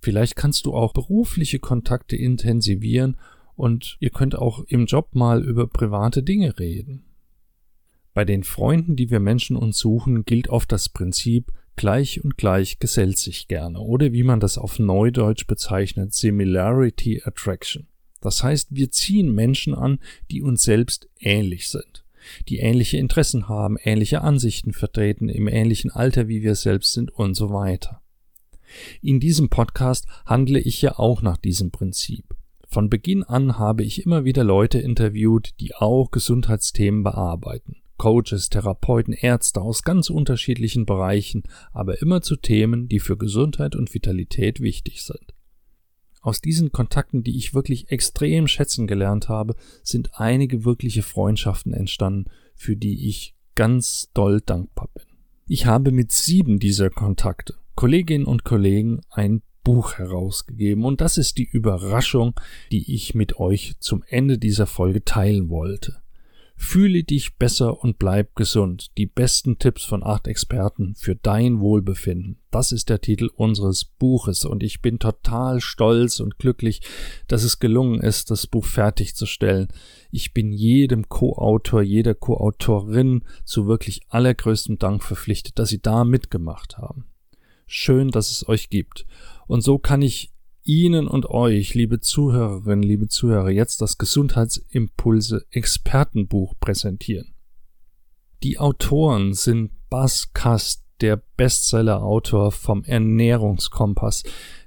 Vielleicht 0.01 0.37
kannst 0.37 0.67
du 0.67 0.75
auch 0.75 0.93
berufliche 0.93 1.59
Kontakte 1.59 2.15
intensivieren 2.15 3.17
und 3.57 3.97
ihr 3.99 4.11
könnt 4.11 4.37
auch 4.37 4.65
im 4.69 4.87
Job 4.87 5.17
mal 5.17 5.43
über 5.43 5.67
private 5.67 6.23
Dinge 6.23 6.59
reden. 6.61 7.06
Bei 8.17 8.25
den 8.25 8.45
Freunden, 8.45 8.97
die 8.97 9.11
wir 9.11 9.21
Menschen 9.21 9.59
uns 9.59 9.79
suchen, 9.79 10.25
gilt 10.25 10.49
oft 10.49 10.73
das 10.73 10.89
Prinzip 10.89 11.53
gleich 11.77 12.25
und 12.25 12.39
gleich 12.39 12.79
gesellt 12.79 13.19
sich 13.19 13.47
gerne 13.47 13.79
oder 13.79 14.11
wie 14.15 14.23
man 14.23 14.41
das 14.41 14.57
auf 14.57 14.79
Neudeutsch 14.79 15.47
bezeichnet, 15.47 16.15
Similarity 16.15 17.21
Attraction. 17.27 17.89
Das 18.23 18.43
heißt, 18.43 18.69
wir 18.71 18.91
ziehen 18.91 19.35
Menschen 19.35 19.75
an, 19.75 19.99
die 20.31 20.41
uns 20.41 20.63
selbst 20.63 21.11
ähnlich 21.21 21.69
sind, 21.69 22.07
die 22.49 22.61
ähnliche 22.61 22.97
Interessen 22.97 23.51
haben, 23.51 23.77
ähnliche 23.85 24.23
Ansichten 24.23 24.73
vertreten, 24.73 25.29
im 25.29 25.47
ähnlichen 25.47 25.91
Alter 25.91 26.27
wie 26.27 26.43
wir 26.43 26.55
selbst 26.55 26.95
sind 26.95 27.11
und 27.11 27.35
so 27.35 27.51
weiter. 27.51 28.01
In 29.03 29.21
diesem 29.21 29.51
Podcast 29.51 30.07
handle 30.25 30.59
ich 30.59 30.81
ja 30.81 30.99
auch 30.99 31.21
nach 31.21 31.37
diesem 31.37 31.71
Prinzip. 31.71 32.25
Von 32.67 32.89
Beginn 32.89 33.25
an 33.25 33.59
habe 33.59 33.85
ich 33.85 34.07
immer 34.07 34.25
wieder 34.25 34.43
Leute 34.43 34.79
interviewt, 34.79 35.51
die 35.61 35.75
auch 35.75 36.11
Gesundheitsthemen 36.11 37.03
bearbeiten. 37.03 37.77
Coaches, 37.97 38.51
Therapeuten, 38.51 39.13
Ärzte 39.13 39.61
aus 39.61 39.83
ganz 39.83 40.11
unterschiedlichen 40.11 40.87
Bereichen, 40.87 41.43
aber 41.73 42.01
immer 42.01 42.23
zu 42.23 42.37
Themen, 42.37 42.89
die 42.89 43.01
für 43.01 43.17
Gesundheit 43.17 43.77
und 43.77 43.95
Vitalität 43.95 44.61
wichtig 44.61 45.03
sind. 45.03 45.35
Aus 46.21 46.41
diesen 46.41 46.73
Kontakten, 46.73 47.23
die 47.23 47.37
ich 47.37 47.55
wirklich 47.55 47.91
extrem 47.91 48.49
schätzen 48.49 48.87
gelernt 48.87 49.29
habe, 49.29 49.55
sind 49.85 50.11
einige 50.15 50.65
wirkliche 50.65 51.03
Freundschaften 51.03 51.73
entstanden, 51.73 52.31
für 52.57 52.77
die 52.77 53.09
ich 53.09 53.37
ganz 53.55 54.11
doll 54.13 54.41
dankbar 54.41 54.89
bin. 54.93 55.05
Ich 55.47 55.67
habe 55.67 55.93
mit 55.93 56.11
sieben 56.11 56.59
dieser 56.59 56.91
Kontakte 56.91 57.55
Kolleginnen 57.77 58.25
und 58.25 58.43
Kollegen 58.43 59.03
ein 59.11 59.43
Buch 59.63 59.95
herausgegeben 59.99 60.85
und 60.85 61.01
das 61.01 61.19
ist 61.19 61.39
die 61.39 61.45
Überraschung, 61.45 62.35
die 62.73 62.95
ich 62.95 63.15
mit 63.15 63.39
euch 63.39 63.75
zum 63.81 64.03
Ende 64.09 64.39
dieser 64.39 64.67
Folge 64.67 65.05
teilen 65.05 65.49
wollte. 65.51 66.03
Fühle 66.59 67.05
dich 67.05 67.37
besser 67.37 67.83
und 67.83 67.99
bleib 67.99 68.35
gesund. 68.35 68.97
Die 68.97 69.05
besten 69.05 69.59
Tipps 69.59 69.85
von 69.85 70.03
acht 70.03 70.27
Experten 70.27 70.95
für 70.97 71.15
dein 71.15 71.61
Wohlbefinden. 71.61 72.39
Das 72.51 72.73
ist 72.73 72.89
der 72.89 73.03
Titel 73.03 73.29
unseres 73.35 73.85
Buches 73.85 74.47
und 74.47 74.63
ich 74.63 74.81
bin 74.81 74.99
total 74.99 75.61
stolz 75.61 76.19
und 76.19 76.39
glücklich, 76.39 76.81
dass 77.29 77.45
es 77.45 77.59
gelungen 77.59 78.01
ist, 78.01 78.31
das 78.31 78.47
Buch 78.47 78.65
fertigzustellen. 78.65 79.69
Ich 80.11 80.33
bin 80.33 80.51
jedem 80.51 81.11
Co-Autor, 81.11 81.83
jeder 81.83 82.15
Co-Autorin 82.15 83.23
zu 83.45 83.67
wirklich 83.67 84.01
allergrößtem 84.09 84.79
Dank 84.79 85.05
verpflichtet, 85.05 85.59
dass 85.59 85.69
sie 85.69 85.83
da 85.83 86.05
mitgemacht 86.05 86.79
haben. 86.79 87.05
Schön, 87.67 88.11
dass 88.11 88.31
es 88.31 88.49
euch 88.49 88.71
gibt. 88.71 89.05
Und 89.47 89.61
so 89.61 89.79
kann 89.79 90.01
ich 90.01 90.33
Ihnen 90.67 91.07
und 91.09 91.27
euch, 91.27 91.75
liebe 91.75 92.01
Zuhörerinnen, 92.01 92.83
liebe 92.83 93.09
Zuhörer, 93.09 93.51
jetzt 93.51 93.81
das 93.81 93.99
Gesundheitsimpulse 93.99 95.47
Expertenbuch 95.51 96.55
präsentieren. 96.61 97.35
Die 98.43 98.59
Autoren 98.59 99.33
sind 99.33 99.71
Bas 99.89 100.33
Kast, 100.35 100.85
der 101.01 101.23
Bestseller-Autor 101.37 102.53
vom 102.53 102.83
Ernährungskompass, 102.85 104.25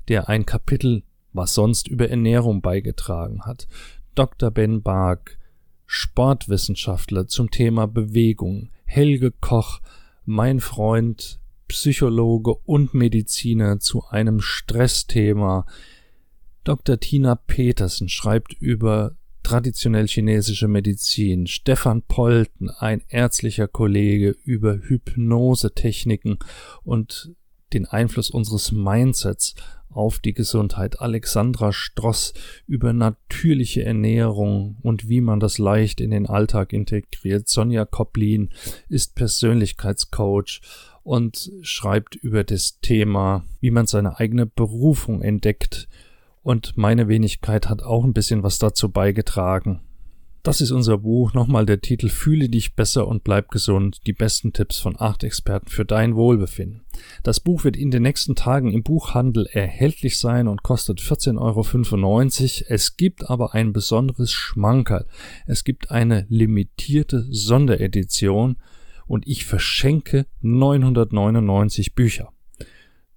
der 0.08 0.30
ein 0.30 0.46
Kapitel 0.46 1.04
was 1.34 1.54
sonst 1.54 1.88
über 1.88 2.10
Ernährung 2.10 2.62
beigetragen 2.62 3.46
hat. 3.46 3.68
Dr. 4.16 4.52
Ben 4.52 4.82
Bark, 4.82 5.38
Sportwissenschaftler 5.86 7.28
zum 7.28 7.52
Thema 7.52 7.88
Bewegung. 7.88 8.70
Helge 8.86 9.32
Koch, 9.32 9.82
mein 10.26 10.60
Freund 10.60 11.40
Psychologe 11.70 12.54
und 12.66 12.94
Mediziner 12.94 13.80
zu 13.80 14.04
einem 14.10 14.42
Stressthema. 14.42 15.66
Dr. 16.66 17.00
Tina 17.00 17.36
Petersen 17.36 18.10
schreibt 18.10 18.54
über 18.54 19.16
traditionell 19.44 20.08
chinesische 20.08 20.68
Medizin. 20.68 21.48
Stefan 21.48 22.02
Polten, 22.02 22.70
ein 22.70 23.02
ärztlicher 23.08 23.68
Kollege, 23.68 24.36
über 24.44 24.78
Hypnosetechniken 24.78 26.40
und 26.84 27.34
den 27.74 27.86
Einfluss 27.86 28.30
unseres 28.30 28.72
Mindsets 28.72 29.56
auf 29.90 30.20
die 30.20 30.34
Gesundheit. 30.34 31.02
Alexandra 31.02 31.72
Stross 31.72 32.34
über 32.68 32.94
natürliche 32.94 33.84
Ernährung 33.84 34.78
und 34.82 35.10
wie 35.10 35.22
man 35.22 35.40
das 35.40 35.58
leicht 35.58 36.02
in 36.02 36.12
den 36.12 36.28
Alltag 36.28 36.74
integriert. 36.74 37.48
Sonja 37.48 37.86
Koplin 37.86 38.50
ist 38.88 39.16
Persönlichkeitscoach 39.16 40.62
und 41.04 41.52
schreibt 41.62 42.16
über 42.16 42.44
das 42.44 42.80
Thema, 42.80 43.46
wie 43.60 43.72
man 43.72 43.88
seine 43.88 44.20
eigene 44.20 44.46
Berufung 44.46 45.22
entdeckt. 45.22 45.88
Und 46.42 46.78
meine 46.78 47.08
Wenigkeit 47.08 47.70
hat 47.70 47.84
auch 47.84 48.04
ein 48.04 48.14
bisschen 48.14 48.44
was 48.44 48.60
dazu 48.60 48.90
beigetragen. 48.90 49.82
Das 50.42 50.62
ist 50.62 50.72
unser 50.72 50.98
Buch. 50.98 51.34
Nochmal 51.34 51.66
der 51.66 51.82
Titel 51.82 52.08
Fühle 52.08 52.48
dich 52.48 52.76
besser 52.76 53.08
und 53.08 53.24
bleib 53.24 53.50
gesund. 53.50 54.00
Die 54.08 54.14
besten 54.14 54.54
Tipps 54.54 54.80
von 54.80 54.96
acht 54.98 55.24
Experten 55.24 55.68
für 55.68 55.84
dein 55.84 56.16
Wohlbefinden. 56.16 56.86
Das 57.24 57.42
Buch 57.42 57.66
wird 57.66 57.76
in 57.76 57.92
den 57.92 58.04
nächsten 58.04 58.36
Tagen 58.36 58.72
im 58.72 58.84
Buchhandel 58.84 59.48
erhältlich 59.52 60.18
sein 60.18 60.48
und 60.48 60.64
kostet 60.64 61.02
14,95 61.02 62.62
Euro. 62.62 62.74
Es 62.74 62.96
gibt 62.96 63.30
aber 63.30 63.54
ein 63.54 63.74
besonderes 63.74 64.32
Schmankerl. 64.32 65.06
Es 65.46 65.66
gibt 65.66 65.92
eine 65.92 66.26
limitierte 66.30 67.28
Sonderedition 67.30 68.58
und 69.10 69.28
ich 69.28 69.46
verschenke 69.46 70.26
999 70.42 71.96
Bücher. 71.96 72.32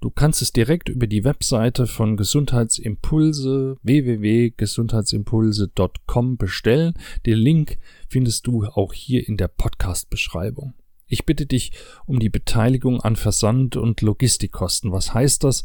Du 0.00 0.10
kannst 0.10 0.42
es 0.42 0.52
direkt 0.52 0.88
über 0.88 1.06
die 1.06 1.22
Webseite 1.22 1.86
von 1.86 2.16
Gesundheitsimpulse 2.16 3.76
www.gesundheitsimpulse.com 3.84 6.38
bestellen. 6.38 6.94
Den 7.24 7.38
Link 7.38 7.78
findest 8.08 8.48
du 8.48 8.64
auch 8.64 8.94
hier 8.94 9.28
in 9.28 9.36
der 9.36 9.46
Podcast-Beschreibung. 9.46 10.74
Ich 11.06 11.24
bitte 11.24 11.46
dich 11.46 11.70
um 12.06 12.18
die 12.18 12.30
Beteiligung 12.30 13.00
an 13.00 13.14
Versand- 13.14 13.76
und 13.76 14.00
Logistikkosten. 14.00 14.90
Was 14.90 15.14
heißt 15.14 15.44
das? 15.44 15.62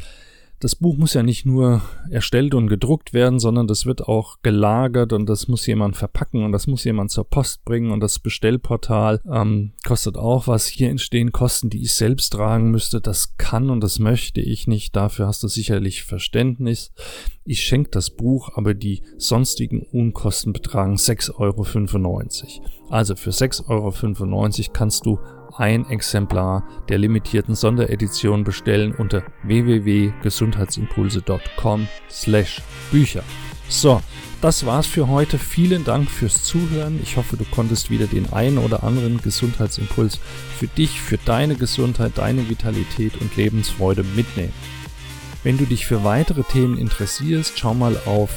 Das 0.60 0.76
Buch 0.76 0.98
muss 0.98 1.13
ja 1.13 1.22
nicht 1.22 1.46
nur 1.46 1.82
erstellt 2.10 2.56
und 2.56 2.67
gedruckt 2.67 3.13
werden, 3.13 3.39
sondern 3.39 3.67
das 3.67 3.86
wird 3.86 4.08
auch 4.08 4.38
gelagert 4.41 5.13
und 5.13 5.28
das 5.28 5.48
muss 5.48 5.67
jemand 5.67 5.96
verpacken 5.96 6.43
und 6.43 6.52
das 6.52 6.65
muss 6.65 6.84
jemand 6.84 7.12
zur 7.12 7.26
Post 7.26 7.63
bringen 7.63 7.91
und 7.91 8.00
das 8.00 8.20
Bestellportal 8.20 9.22
ähm, 9.32 9.74
kostet 9.86 10.17
auch 10.17 10.48
was. 10.48 10.65
Hier 10.65 10.89
entstehen 10.89 11.32
Kosten, 11.32 11.70
die 11.70 11.84
ich 11.84 11.93
selbst 11.93 12.32
tragen 12.32 12.72
müsste. 12.72 13.02
Das 13.02 13.38
kann 13.38 13.70
und 13.70 13.82
das 13.82 14.00
möchte 14.00 14.41
ich 14.41 14.67
nicht. 14.67 14.96
Dafür 14.96 15.28
hast 15.28 15.43
du 15.43 15.48
sicherlich 15.48 16.04
Verständnis. 16.04 16.91
Ich 17.43 17.62
schenke 17.62 17.91
das 17.91 18.10
Buch, 18.10 18.50
aber 18.56 18.74
die 18.74 19.04
sonstigen 19.17 19.84
Unkosten 19.84 20.54
betragen 20.54 20.96
6,95 20.96 21.36
Euro. 21.39 22.65
Also 22.89 23.15
für 23.15 23.30
6,95 23.30 23.70
Euro 23.70 24.74
kannst 24.74 25.06
du 25.06 25.20
ein 25.56 25.90
Exemplar 25.90 26.68
der 26.90 26.98
limitierten 26.98 27.56
Sonderedition 27.56 28.44
bestellen 28.44 28.94
unter 28.94 29.24
www.gesundheitsimpulse.com 29.44 31.88
slash 32.10 32.62
Bücher. 32.92 33.24
So, 33.70 34.02
das 34.42 34.66
war's 34.66 34.88
für 34.88 35.08
heute. 35.08 35.38
Vielen 35.38 35.84
Dank 35.84 36.10
fürs 36.10 36.44
Zuhören. 36.44 37.00
Ich 37.02 37.18
hoffe, 37.18 37.38
du 37.38 37.46
konntest 37.46 37.90
wieder 37.90 38.08
den 38.08 38.32
einen 38.32 38.60
oder 38.60 38.84
anderen 38.84 39.22
Gesundheitsimpuls 39.22 40.20
für 40.58 40.68
dich, 40.68 41.02
für 41.02 41.18
deine 41.18 41.56
Gesundheit, 41.56 42.14
deine 42.16 42.50
Vitalität 42.50 43.20
und 43.20 43.36
Lebensfreude 43.36 44.04
mitnehmen. 44.16 44.54
Wenn 45.44 45.58
du 45.58 45.66
dich 45.66 45.86
für 45.86 46.04
weitere 46.04 46.44
Themen 46.44 46.78
interessierst, 46.78 47.58
schau 47.58 47.74
mal 47.74 47.98
auf 48.06 48.32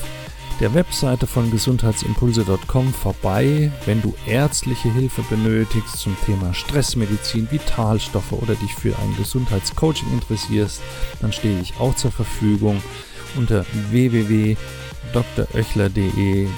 der 0.60 0.74
Webseite 0.74 1.26
von 1.26 1.50
gesundheitsimpulse.com 1.50 2.92
vorbei, 2.92 3.72
wenn 3.86 4.02
du 4.02 4.14
ärztliche 4.26 4.92
Hilfe 4.92 5.22
benötigst 5.22 5.98
zum 5.98 6.14
Thema 6.26 6.52
Stressmedizin, 6.54 7.50
Vitalstoffe 7.50 8.32
oder 8.32 8.54
dich 8.54 8.74
für 8.74 8.96
ein 8.98 9.16
Gesundheitscoaching 9.16 10.12
interessierst, 10.12 10.80
dann 11.20 11.32
stehe 11.32 11.58
ich 11.60 11.80
auch 11.80 11.96
zur 11.96 12.12
Verfügung 12.12 12.80
unter 13.36 13.64
www.dröchler.de 13.90 16.48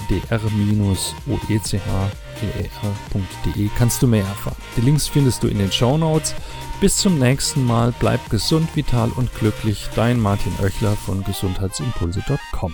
dr-oechr.de 2.43 3.69
kannst 3.77 4.01
du 4.01 4.07
mehr 4.07 4.25
erfahren. 4.25 4.57
Die 4.75 4.81
Links 4.81 5.07
findest 5.07 5.43
du 5.43 5.47
in 5.47 5.59
den 5.59 5.71
Show 5.71 5.97
Notes. 5.97 6.35
Bis 6.81 6.97
zum 6.97 7.19
nächsten 7.19 7.65
Mal, 7.65 7.93
bleib 7.99 8.29
gesund, 8.29 8.75
vital 8.75 9.09
und 9.15 9.33
glücklich. 9.35 9.87
Dein 9.95 10.19
Martin 10.19 10.53
Oechler 10.61 10.97
von 10.97 11.23
gesundheitsimpulse.com. 11.23 12.73